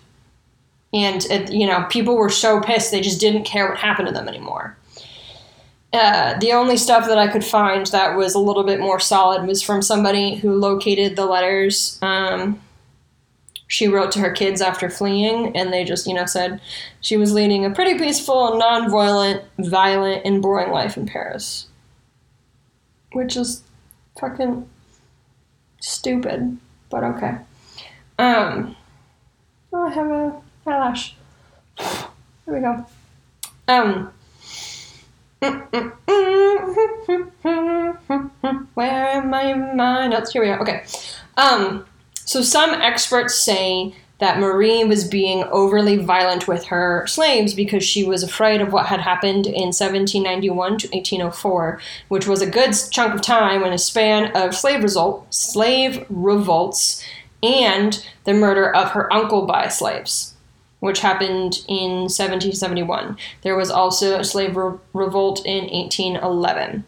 And, 0.93 1.25
it, 1.27 1.53
you 1.53 1.67
know, 1.67 1.87
people 1.91 2.17
were 2.17 2.31
so 2.31 2.61
pissed 2.61 2.91
they 2.91 3.01
just 3.01 3.21
didn't 3.21 3.45
care 3.45 3.69
what 3.69 3.79
happened 3.79 4.09
to 4.09 4.15
them 4.15 4.29
anymore. 4.29 4.77
Uh, 5.93 6.39
the 6.39 6.53
only 6.53 6.77
stuff 6.77 7.07
that 7.07 7.19
I 7.19 7.29
could 7.29 7.45
find 7.45 7.87
that 7.87 8.17
was 8.17 8.35
a 8.35 8.39
little 8.39 8.65
bit 8.65 8.81
more 8.81 9.01
solid 9.01 9.47
was 9.47 9.63
from 9.63 9.81
somebody 9.81 10.37
who 10.37 10.55
located 10.55 11.17
the 11.17 11.25
letters 11.25 11.99
um, 12.03 12.61
she 13.69 13.87
wrote 13.87 14.11
to 14.13 14.19
her 14.21 14.31
kids 14.31 14.63
after 14.63 14.89
fleeing, 14.89 15.55
and 15.55 15.73
they 15.73 15.85
just, 15.85 16.07
you 16.07 16.15
know, 16.15 16.25
said 16.25 16.61
she 17.03 17.19
was 17.19 17.33
leading 17.33 17.67
a 17.67 17.71
pretty 17.71 17.99
peaceful, 17.99 18.59
non-violent, 18.59 19.43
violent, 19.59 20.25
and 20.25 20.41
boring 20.41 20.73
life 20.73 20.97
in 20.97 21.07
Paris. 21.07 21.67
Which 23.13 23.37
is 23.37 23.63
fucking 24.19 24.69
stupid. 25.81 26.59
but 26.91 27.05
okay. 27.05 27.39
Um, 28.19 28.77
oh, 29.73 29.87
I 29.87 29.91
have 29.91 30.11
a 30.11 30.41
eyelash. 30.67 31.15
There 31.79 32.55
we 32.55 32.61
go. 32.61 32.87
Um. 33.69 34.13
Where 38.75 39.09
am 39.09 39.33
I 39.35 39.55
my 39.55 40.09
notes? 40.09 40.33
Here 40.33 40.43
we 40.43 40.49
are. 40.49 40.61
Okay. 40.61 40.85
Um, 41.37 41.87
so 42.15 42.43
some 42.43 42.71
experts 42.71 43.37
say 43.37 43.95
that 44.19 44.39
Marie 44.39 44.85
was 44.85 45.07
being 45.07 45.45
overly 45.45 45.97
violent 45.97 46.49
with 46.49 46.67
her 46.67 47.07
slaves 47.07 47.55
because 47.55 47.85
she 47.85 48.05
was 48.05 48.23
afraid 48.23 48.61
of 48.61 48.73
what 48.73 48.87
had 48.87 49.01
happened 49.01 49.47
in 49.47 49.69
1791 49.69 50.79
to 50.79 50.89
1804, 50.89 51.81
which 52.09 52.27
was 52.27 52.43
a 52.43 52.51
good 52.51 52.75
chunk 52.91 53.15
of 53.15 53.23
time 53.23 53.63
in 53.63 53.73
a 53.73 53.79
span 53.79 54.37
of 54.37 54.55
slave 54.55 54.83
result, 54.83 55.33
slave 55.33 56.05
revolts 56.09 57.05
and 57.43 58.05
the 58.25 58.35
murder 58.35 58.75
of 58.75 58.91
her 58.91 59.13
uncle 59.13 59.47
by 59.47 59.69
slaves, 59.69 60.35
which 60.81 61.01
happened 61.01 61.61
in 61.69 62.09
1771. 62.09 63.17
There 63.43 63.57
was 63.57 63.71
also 63.71 64.19
a 64.19 64.25
slave 64.25 64.57
re- 64.57 64.79
revolt 64.93 65.47
in 65.47 65.65
1811. 65.67 66.85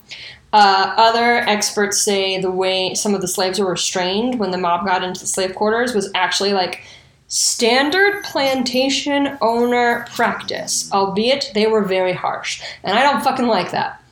Uh, 0.53 0.95
other 0.97 1.39
experts 1.49 2.03
say 2.03 2.41
the 2.41 2.51
way 2.51 2.93
some 2.95 3.15
of 3.15 3.21
the 3.21 3.29
slaves 3.29 3.61
were 3.61 3.71
restrained 3.71 4.41
when 4.41 4.51
the 4.51 4.59
mob 4.59 4.85
got 4.85 5.05
into 5.05 5.21
the 5.21 5.27
slave 5.29 5.55
quarters 5.55 5.95
was 5.95 6.11
actually 6.17 6.53
like 6.53 6.83
standard 7.31 8.25
plantation 8.25 9.39
owner 9.41 10.05
practice, 10.15 10.91
albeit 10.93 11.53
they 11.55 11.67
were 11.67 11.85
very 11.85 12.13
harsh. 12.13 12.61
And 12.83 12.99
I 12.99 13.03
don't 13.03 13.23
fucking 13.23 13.47
like 13.47 13.71
that. 13.71 14.03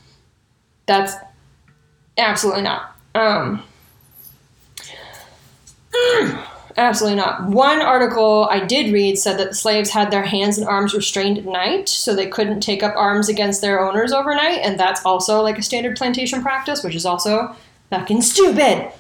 That's 0.87 1.14
absolutely 2.16 2.62
not. 2.62 2.96
Um, 3.16 3.64
absolutely 6.76 7.16
not. 7.16 7.42
One 7.48 7.81
article 7.81 8.46
I 8.52 8.64
did 8.64 8.92
read 8.92 9.18
said 9.18 9.37
that 9.38 9.48
the 9.48 9.54
slaves 9.54 9.90
had 9.90 10.12
their 10.12 10.22
hands 10.22 10.57
and 10.57 10.66
arms 10.68 10.94
restrained 10.94 11.38
at 11.38 11.44
night, 11.44 11.88
so 11.88 12.14
they 12.14 12.28
couldn't 12.28 12.61
take 12.61 12.85
up 12.85 12.94
arms 12.96 13.28
against 13.28 13.61
their 13.61 13.85
owners 13.85 14.12
overnight, 14.12 14.61
and 14.61 14.78
that's 14.78 15.04
also 15.04 15.42
like 15.42 15.59
a 15.59 15.62
standard 15.62 15.96
plantation 15.96 16.40
practice, 16.40 16.85
which 16.85 16.94
is 16.94 17.04
also 17.04 17.57
fucking 17.90 18.22
stupid. 18.22 18.92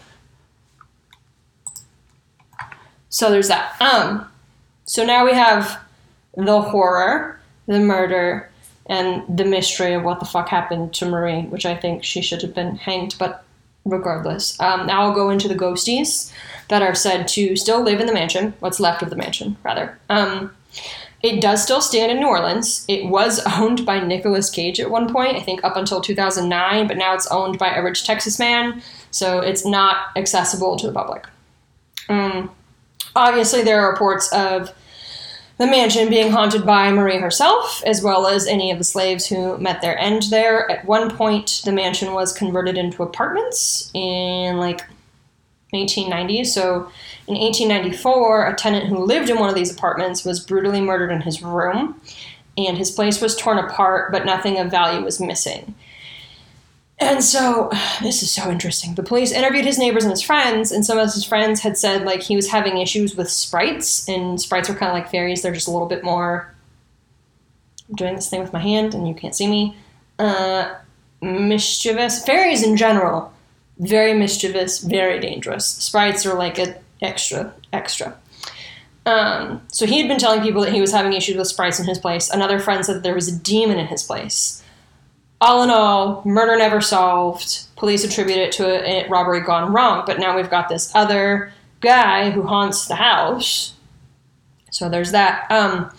So 3.08 3.30
there's 3.30 3.48
that. 3.48 3.80
Um, 3.80 4.28
so 4.84 5.04
now 5.04 5.24
we 5.24 5.32
have 5.32 5.80
the 6.36 6.60
horror, 6.60 7.40
the 7.66 7.80
murder, 7.80 8.50
and 8.86 9.24
the 9.34 9.44
mystery 9.44 9.92
of 9.92 10.02
what 10.02 10.20
the 10.20 10.26
fuck 10.26 10.48
happened 10.48 10.94
to 10.94 11.06
Marie, 11.06 11.42
which 11.42 11.66
I 11.66 11.76
think 11.76 12.04
she 12.04 12.22
should 12.22 12.42
have 12.42 12.54
been 12.54 12.76
hanged, 12.76 13.16
but 13.18 13.44
regardless. 13.84 14.58
Um, 14.60 14.86
now 14.86 15.02
I'll 15.02 15.14
go 15.14 15.30
into 15.30 15.48
the 15.48 15.54
ghosties 15.54 16.32
that 16.68 16.82
are 16.82 16.94
said 16.94 17.28
to 17.28 17.56
still 17.56 17.82
live 17.82 18.00
in 18.00 18.06
the 18.06 18.12
mansion, 18.12 18.54
what's 18.60 18.80
left 18.80 19.02
of 19.02 19.10
the 19.10 19.16
mansion, 19.16 19.56
rather. 19.62 19.98
Um, 20.08 20.54
it 21.22 21.40
does 21.40 21.62
still 21.62 21.80
stand 21.80 22.12
in 22.12 22.20
New 22.20 22.28
Orleans. 22.28 22.84
It 22.88 23.06
was 23.06 23.40
owned 23.58 23.84
by 23.84 24.00
Nicolas 24.00 24.50
Cage 24.50 24.80
at 24.80 24.90
one 24.90 25.12
point, 25.12 25.36
I 25.36 25.40
think 25.40 25.64
up 25.64 25.76
until 25.76 26.00
2009, 26.00 26.86
but 26.86 26.96
now 26.96 27.14
it's 27.14 27.26
owned 27.28 27.58
by 27.58 27.74
a 27.74 27.82
rich 27.82 28.04
Texas 28.04 28.38
man, 28.38 28.82
so 29.10 29.40
it's 29.40 29.66
not 29.66 30.08
accessible 30.16 30.76
to 30.76 30.86
the 30.86 30.92
public. 30.92 31.26
Um, 32.08 32.50
obviously, 33.18 33.62
there 33.62 33.80
are 33.80 33.90
reports 33.90 34.32
of 34.32 34.72
the 35.58 35.66
mansion 35.66 36.08
being 36.08 36.30
haunted 36.30 36.64
by 36.64 36.92
Marie 36.92 37.18
herself, 37.18 37.82
as 37.84 38.00
well 38.00 38.28
as 38.28 38.46
any 38.46 38.70
of 38.70 38.78
the 38.78 38.84
slaves 38.84 39.26
who 39.26 39.58
met 39.58 39.82
their 39.82 39.98
end 39.98 40.24
there. 40.30 40.70
At 40.70 40.84
one 40.84 41.10
point, 41.16 41.62
the 41.64 41.72
mansion 41.72 42.12
was 42.12 42.32
converted 42.32 42.78
into 42.78 43.02
apartments 43.02 43.90
in 43.92 44.58
like 44.58 44.82
1890. 45.70 46.44
So 46.44 46.90
in 47.26 47.34
1894, 47.34 48.46
a 48.46 48.54
tenant 48.54 48.86
who 48.86 49.04
lived 49.04 49.28
in 49.28 49.38
one 49.38 49.48
of 49.48 49.56
these 49.56 49.72
apartments 49.72 50.24
was 50.24 50.40
brutally 50.40 50.80
murdered 50.80 51.10
in 51.10 51.22
his 51.22 51.42
room, 51.42 52.00
and 52.56 52.78
his 52.78 52.90
place 52.90 53.20
was 53.20 53.36
torn 53.36 53.58
apart, 53.58 54.12
but 54.12 54.24
nothing 54.24 54.58
of 54.58 54.70
value 54.70 55.04
was 55.04 55.20
missing. 55.20 55.74
And 57.00 57.22
so, 57.22 57.70
this 58.02 58.22
is 58.22 58.30
so 58.30 58.50
interesting. 58.50 58.94
The 58.94 59.02
police 59.02 59.32
interviewed 59.32 59.64
his 59.64 59.78
neighbors 59.78 60.04
and 60.04 60.10
his 60.10 60.22
friends, 60.22 60.72
and 60.72 60.84
some 60.84 60.98
of 60.98 61.12
his 61.12 61.24
friends 61.24 61.60
had 61.60 61.76
said 61.76 62.04
like 62.04 62.22
he 62.22 62.36
was 62.36 62.50
having 62.50 62.78
issues 62.78 63.16
with 63.16 63.30
sprites, 63.30 64.08
and 64.08 64.40
sprites 64.40 64.68
are 64.68 64.74
kind 64.74 64.90
of 64.90 64.94
like 64.94 65.10
fairies. 65.10 65.42
They're 65.42 65.52
just 65.52 65.68
a 65.68 65.72
little 65.72 65.88
bit 65.88 66.04
more. 66.04 66.54
I'm 67.88 67.96
doing 67.96 68.14
this 68.14 68.28
thing 68.28 68.40
with 68.40 68.52
my 68.52 68.60
hand, 68.60 68.94
and 68.94 69.08
you 69.08 69.14
can't 69.14 69.34
see 69.34 69.48
me. 69.48 69.76
Uh, 70.18 70.74
mischievous 71.20 72.24
fairies 72.24 72.62
in 72.62 72.76
general, 72.76 73.32
very 73.78 74.14
mischievous, 74.14 74.80
very 74.80 75.20
dangerous. 75.20 75.66
Sprites 75.66 76.26
are 76.26 76.34
like 76.34 76.58
an 76.58 76.74
extra, 77.00 77.52
extra. 77.72 78.16
Um, 79.06 79.62
so 79.68 79.86
he 79.86 79.98
had 79.98 80.08
been 80.08 80.18
telling 80.18 80.42
people 80.42 80.60
that 80.62 80.72
he 80.72 80.82
was 80.82 80.92
having 80.92 81.14
issues 81.14 81.36
with 81.36 81.46
sprites 81.46 81.80
in 81.80 81.86
his 81.86 81.98
place. 81.98 82.28
Another 82.28 82.58
friend 82.58 82.84
said 82.84 82.96
that 82.96 83.02
there 83.02 83.14
was 83.14 83.28
a 83.28 83.38
demon 83.38 83.78
in 83.78 83.86
his 83.86 84.02
place 84.02 84.62
all 85.40 85.62
in 85.62 85.70
all, 85.70 86.22
murder 86.24 86.56
never 86.56 86.80
solved. 86.80 87.66
Police 87.76 88.04
attribute 88.04 88.38
it 88.38 88.52
to 88.52 88.66
a, 88.66 89.04
a, 89.04 89.08
robbery 89.08 89.40
gone 89.40 89.72
wrong, 89.72 90.02
but 90.06 90.18
now 90.18 90.36
we've 90.36 90.50
got 90.50 90.68
this 90.68 90.92
other 90.94 91.52
guy 91.80 92.30
who 92.30 92.42
haunts 92.42 92.86
the 92.86 92.96
house. 92.96 93.74
So 94.70 94.88
there's 94.88 95.12
that. 95.12 95.50
Um, 95.50 95.90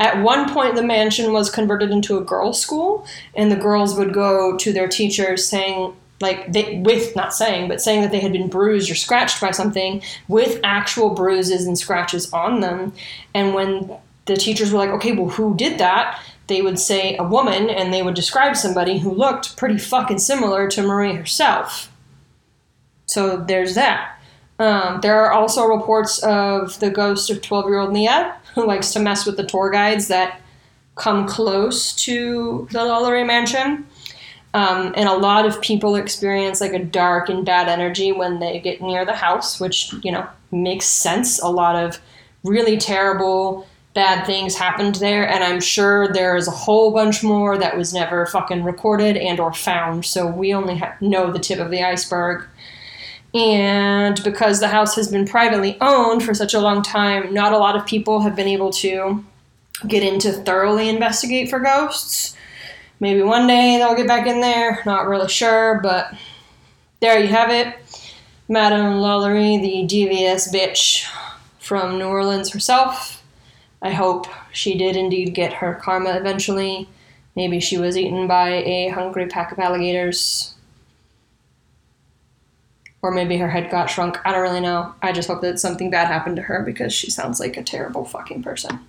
at 0.00 0.22
one 0.22 0.52
point, 0.52 0.74
the 0.74 0.82
mansion 0.82 1.32
was 1.32 1.50
converted 1.50 1.90
into 1.90 2.16
a 2.16 2.24
girls' 2.24 2.60
school, 2.60 3.06
and 3.34 3.52
the 3.52 3.56
girls 3.56 3.96
would 3.96 4.12
go 4.12 4.56
to 4.56 4.72
their 4.72 4.88
teachers 4.88 5.46
saying, 5.46 5.94
like, 6.20 6.50
they, 6.52 6.78
with 6.78 7.14
not 7.14 7.34
saying, 7.34 7.68
but 7.68 7.82
saying 7.82 8.00
that 8.00 8.10
they 8.10 8.20
had 8.20 8.32
been 8.32 8.48
bruised 8.48 8.90
or 8.90 8.94
scratched 8.94 9.40
by 9.40 9.50
something 9.50 10.02
with 10.28 10.58
actual 10.64 11.10
bruises 11.10 11.66
and 11.66 11.78
scratches 11.78 12.32
on 12.32 12.60
them. 12.60 12.94
And 13.34 13.54
when 13.54 13.90
the 14.24 14.36
teachers 14.36 14.72
were 14.72 14.78
like, 14.78 14.90
okay, 14.90 15.12
well, 15.12 15.28
who 15.28 15.54
did 15.54 15.78
that? 15.78 16.18
They 16.46 16.62
would 16.62 16.78
say 16.78 17.16
a 17.16 17.24
woman 17.24 17.68
and 17.68 17.92
they 17.92 18.02
would 18.02 18.14
describe 18.14 18.56
somebody 18.56 18.98
who 18.98 19.10
looked 19.10 19.56
pretty 19.56 19.78
fucking 19.78 20.18
similar 20.18 20.68
to 20.68 20.82
Marie 20.82 21.14
herself. 21.14 21.90
So 23.06 23.36
there's 23.36 23.74
that. 23.74 24.18
Um, 24.58 25.00
there 25.00 25.20
are 25.24 25.32
also 25.32 25.66
reports 25.66 26.18
of 26.22 26.78
the 26.80 26.90
ghost 26.90 27.30
of 27.30 27.42
12 27.42 27.66
year 27.66 27.78
old 27.78 27.92
Nia, 27.92 28.36
who 28.54 28.66
likes 28.66 28.92
to 28.92 29.00
mess 29.00 29.26
with 29.26 29.36
the 29.36 29.44
tour 29.44 29.70
guides 29.70 30.08
that 30.08 30.40
come 30.94 31.26
close 31.26 31.94
to 32.04 32.66
the 32.70 32.78
LaLaurie 32.78 33.26
mansion. 33.26 33.86
Um, 34.54 34.94
and 34.96 35.06
a 35.08 35.14
lot 35.14 35.44
of 35.44 35.60
people 35.60 35.96
experience 35.96 36.62
like 36.62 36.72
a 36.72 36.82
dark 36.82 37.28
and 37.28 37.44
bad 37.44 37.68
energy 37.68 38.12
when 38.12 38.38
they 38.38 38.58
get 38.58 38.80
near 38.80 39.04
the 39.04 39.14
house, 39.14 39.60
which, 39.60 39.92
you 40.02 40.10
know, 40.10 40.26
makes 40.50 40.86
sense. 40.86 41.38
A 41.42 41.48
lot 41.48 41.76
of 41.76 42.00
really 42.42 42.78
terrible 42.78 43.66
bad 43.96 44.26
things 44.26 44.54
happened 44.54 44.96
there 44.96 45.26
and 45.26 45.42
i'm 45.42 45.58
sure 45.58 46.06
there's 46.12 46.46
a 46.46 46.50
whole 46.50 46.92
bunch 46.92 47.22
more 47.22 47.56
that 47.56 47.78
was 47.78 47.94
never 47.94 48.26
fucking 48.26 48.62
recorded 48.62 49.16
and 49.16 49.40
or 49.40 49.54
found. 49.54 50.04
So 50.04 50.26
we 50.26 50.52
only 50.52 50.76
ha- 50.76 50.96
know 51.00 51.32
the 51.32 51.38
tip 51.38 51.58
of 51.58 51.70
the 51.70 51.82
iceberg. 51.82 52.44
And 53.32 54.22
because 54.22 54.60
the 54.60 54.68
house 54.68 54.96
has 54.96 55.08
been 55.08 55.26
privately 55.26 55.78
owned 55.80 56.22
for 56.22 56.34
such 56.34 56.52
a 56.52 56.60
long 56.60 56.82
time 56.82 57.32
not 57.32 57.54
a 57.54 57.58
lot 57.58 57.74
of 57.74 57.86
people 57.86 58.20
have 58.20 58.36
been 58.36 58.46
able 58.46 58.70
to 58.74 59.24
get 59.88 60.02
in 60.02 60.18
to 60.20 60.32
thoroughly 60.32 60.90
investigate 60.90 61.48
for 61.48 61.58
ghosts. 61.58 62.36
Maybe 63.00 63.22
one 63.22 63.46
day 63.46 63.78
they'll 63.78 63.96
get 63.96 64.06
back 64.06 64.26
in 64.26 64.42
there 64.42 64.82
not 64.84 65.06
really 65.08 65.28
sure 65.28 65.80
but 65.82 66.14
there 67.00 67.18
you 67.18 67.28
have 67.28 67.50
it. 67.50 67.74
Madame 68.46 69.00
lalaurie 69.00 69.60
the 69.60 69.86
devious 69.86 70.52
bitch 70.52 71.10
from 71.58 71.98
new 71.98 72.04
orleans 72.04 72.50
herself 72.52 73.22
I 73.82 73.90
hope 73.90 74.26
she 74.52 74.76
did 74.76 74.96
indeed 74.96 75.34
get 75.34 75.52
her 75.54 75.74
karma 75.74 76.16
eventually. 76.16 76.88
Maybe 77.34 77.60
she 77.60 77.78
was 77.78 77.96
eaten 77.96 78.26
by 78.26 78.48
a 78.48 78.88
hungry 78.88 79.26
pack 79.26 79.52
of 79.52 79.58
alligators. 79.58 80.54
Or 83.02 83.10
maybe 83.10 83.36
her 83.36 83.50
head 83.50 83.70
got 83.70 83.90
shrunk. 83.90 84.18
I 84.26 84.32
don't 84.32 84.40
really 84.40 84.60
know. 84.60 84.94
I 85.02 85.12
just 85.12 85.28
hope 85.28 85.42
that 85.42 85.60
something 85.60 85.90
bad 85.90 86.08
happened 86.08 86.36
to 86.36 86.42
her 86.42 86.62
because 86.62 86.92
she 86.92 87.10
sounds 87.10 87.38
like 87.38 87.56
a 87.56 87.62
terrible 87.62 88.04
fucking 88.04 88.42
person. 88.42 88.80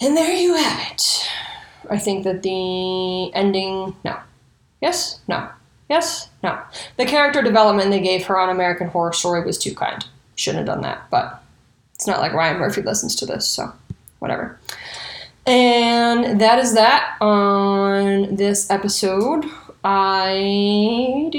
And 0.00 0.16
there 0.16 0.32
you 0.32 0.54
have 0.54 0.92
it. 0.92 1.28
I 1.88 1.98
think 1.98 2.24
that 2.24 2.42
the 2.42 3.32
ending. 3.34 3.94
No. 4.04 4.18
Yes? 4.80 5.20
No. 5.28 5.48
Yes? 5.88 6.28
No. 6.42 6.58
The 6.96 7.04
character 7.04 7.42
development 7.42 7.90
they 7.90 8.00
gave 8.00 8.26
her 8.26 8.38
on 8.38 8.48
American 8.48 8.88
Horror 8.88 9.12
Story 9.12 9.44
was 9.44 9.58
too 9.58 9.74
kind. 9.74 10.04
Shouldn't 10.34 10.66
have 10.66 10.74
done 10.74 10.82
that, 10.82 11.08
but 11.10 11.42
it's 11.96 12.06
not 12.06 12.20
like 12.20 12.34
Ryan 12.34 12.58
Murphy 12.58 12.82
listens 12.82 13.16
to 13.16 13.26
this, 13.26 13.48
so 13.48 13.72
whatever. 14.18 14.60
And 15.46 16.40
that 16.40 16.58
is 16.58 16.74
that 16.74 17.16
on 17.20 18.36
this 18.36 18.70
episode. 18.70 19.46
I 19.82 21.30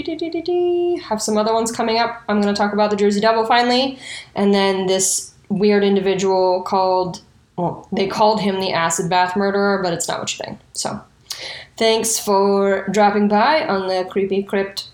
have 1.03 1.21
some 1.21 1.37
other 1.37 1.53
ones 1.53 1.71
coming 1.71 1.97
up. 1.97 2.23
I'm 2.29 2.41
going 2.41 2.53
to 2.53 2.57
talk 2.57 2.73
about 2.73 2.89
the 2.89 2.95
Jersey 2.95 3.19
Devil 3.19 3.45
finally, 3.45 3.99
and 4.35 4.53
then 4.53 4.87
this 4.87 5.33
weird 5.49 5.83
individual 5.83 6.63
called, 6.63 7.21
well, 7.57 7.87
they 7.91 8.07
called 8.07 8.39
him 8.39 8.59
the 8.61 8.71
acid 8.71 9.09
bath 9.09 9.35
murderer, 9.35 9.81
but 9.83 9.93
it's 9.93 10.07
not 10.07 10.19
what 10.19 10.31
you 10.31 10.43
think. 10.43 10.59
So, 10.73 11.01
thanks 11.75 12.17
for 12.17 12.87
dropping 12.89 13.27
by 13.27 13.67
on 13.67 13.89
the 13.89 14.07
Creepy 14.09 14.43
Crypt 14.43 14.87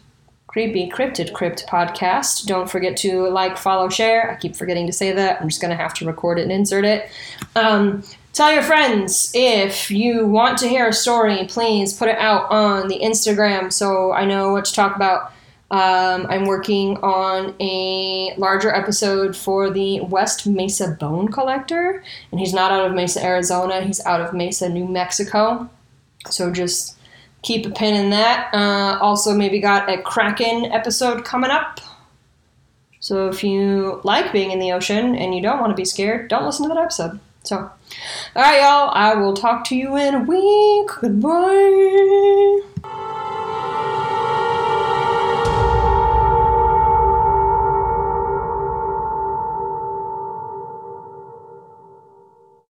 Creepy 0.53 0.87
Cryptid 0.87 1.33
Crypt 1.33 1.65
podcast. 1.65 2.45
Don't 2.45 2.69
forget 2.69 2.95
to 2.97 3.27
like, 3.29 3.57
follow, 3.57 3.89
share. 3.89 4.29
I 4.29 4.35
keep 4.35 4.55
forgetting 4.55 4.85
to 4.85 4.93
say 4.93 5.11
that. 5.11 5.41
I'm 5.41 5.49
just 5.49 5.59
going 5.59 5.75
to 5.75 5.83
have 5.83 5.95
to 5.95 6.05
record 6.05 6.37
it 6.37 6.43
and 6.43 6.51
insert 6.51 6.85
it. 6.85 7.09
Um, 7.55 8.03
tell 8.33 8.53
your 8.53 8.61
friends 8.61 9.31
if 9.33 9.89
you 9.89 10.27
want 10.27 10.59
to 10.59 10.67
hear 10.67 10.87
a 10.87 10.93
story, 10.93 11.47
please 11.49 11.93
put 11.93 12.07
it 12.07 12.19
out 12.19 12.51
on 12.51 12.87
the 12.87 12.99
Instagram 12.99 13.73
so 13.73 14.11
I 14.11 14.25
know 14.25 14.51
what 14.51 14.65
to 14.65 14.73
talk 14.73 14.95
about. 14.95 15.33
Um, 15.71 16.27
I'm 16.29 16.45
working 16.45 16.97
on 16.97 17.55
a 17.59 18.35
larger 18.37 18.71
episode 18.71 19.35
for 19.35 19.71
the 19.71 20.01
West 20.01 20.45
Mesa 20.45 20.95
Bone 20.99 21.31
Collector, 21.31 22.03
and 22.29 22.39
he's 22.39 22.53
not 22.53 22.71
out 22.71 22.85
of 22.85 22.93
Mesa, 22.93 23.25
Arizona. 23.25 23.81
He's 23.81 24.05
out 24.05 24.21
of 24.21 24.35
Mesa, 24.35 24.69
New 24.69 24.87
Mexico. 24.87 25.67
So 26.29 26.51
just 26.51 26.95
keep 27.43 27.65
a 27.65 27.69
pin 27.69 27.93
in 27.93 28.09
that. 28.09 28.51
Uh, 28.53 28.97
also, 28.99 29.35
maybe 29.35 29.59
got 29.59 29.89
a 29.89 30.01
Kraken 30.01 30.65
episode 30.65 31.23
coming 31.23 31.51
up. 31.51 31.79
So 32.99 33.27
if 33.27 33.43
you 33.43 34.01
like 34.03 34.31
being 34.31 34.51
in 34.51 34.59
the 34.59 34.71
ocean 34.71 35.15
and 35.15 35.35
you 35.35 35.41
don't 35.41 35.59
want 35.59 35.71
to 35.71 35.75
be 35.75 35.85
scared, 35.85 36.29
don't 36.29 36.45
listen 36.45 36.67
to 36.67 36.73
that 36.73 36.81
episode. 36.81 37.19
So, 37.43 37.57
all 37.57 37.71
right, 38.35 38.61
y'all. 38.61 38.89
I 38.93 39.13
will 39.15 39.33
talk 39.33 39.65
to 39.65 39.75
you 39.75 39.97
in 39.97 40.15
a 40.15 40.19
week. 40.19 40.89
Goodbye. 41.01 42.61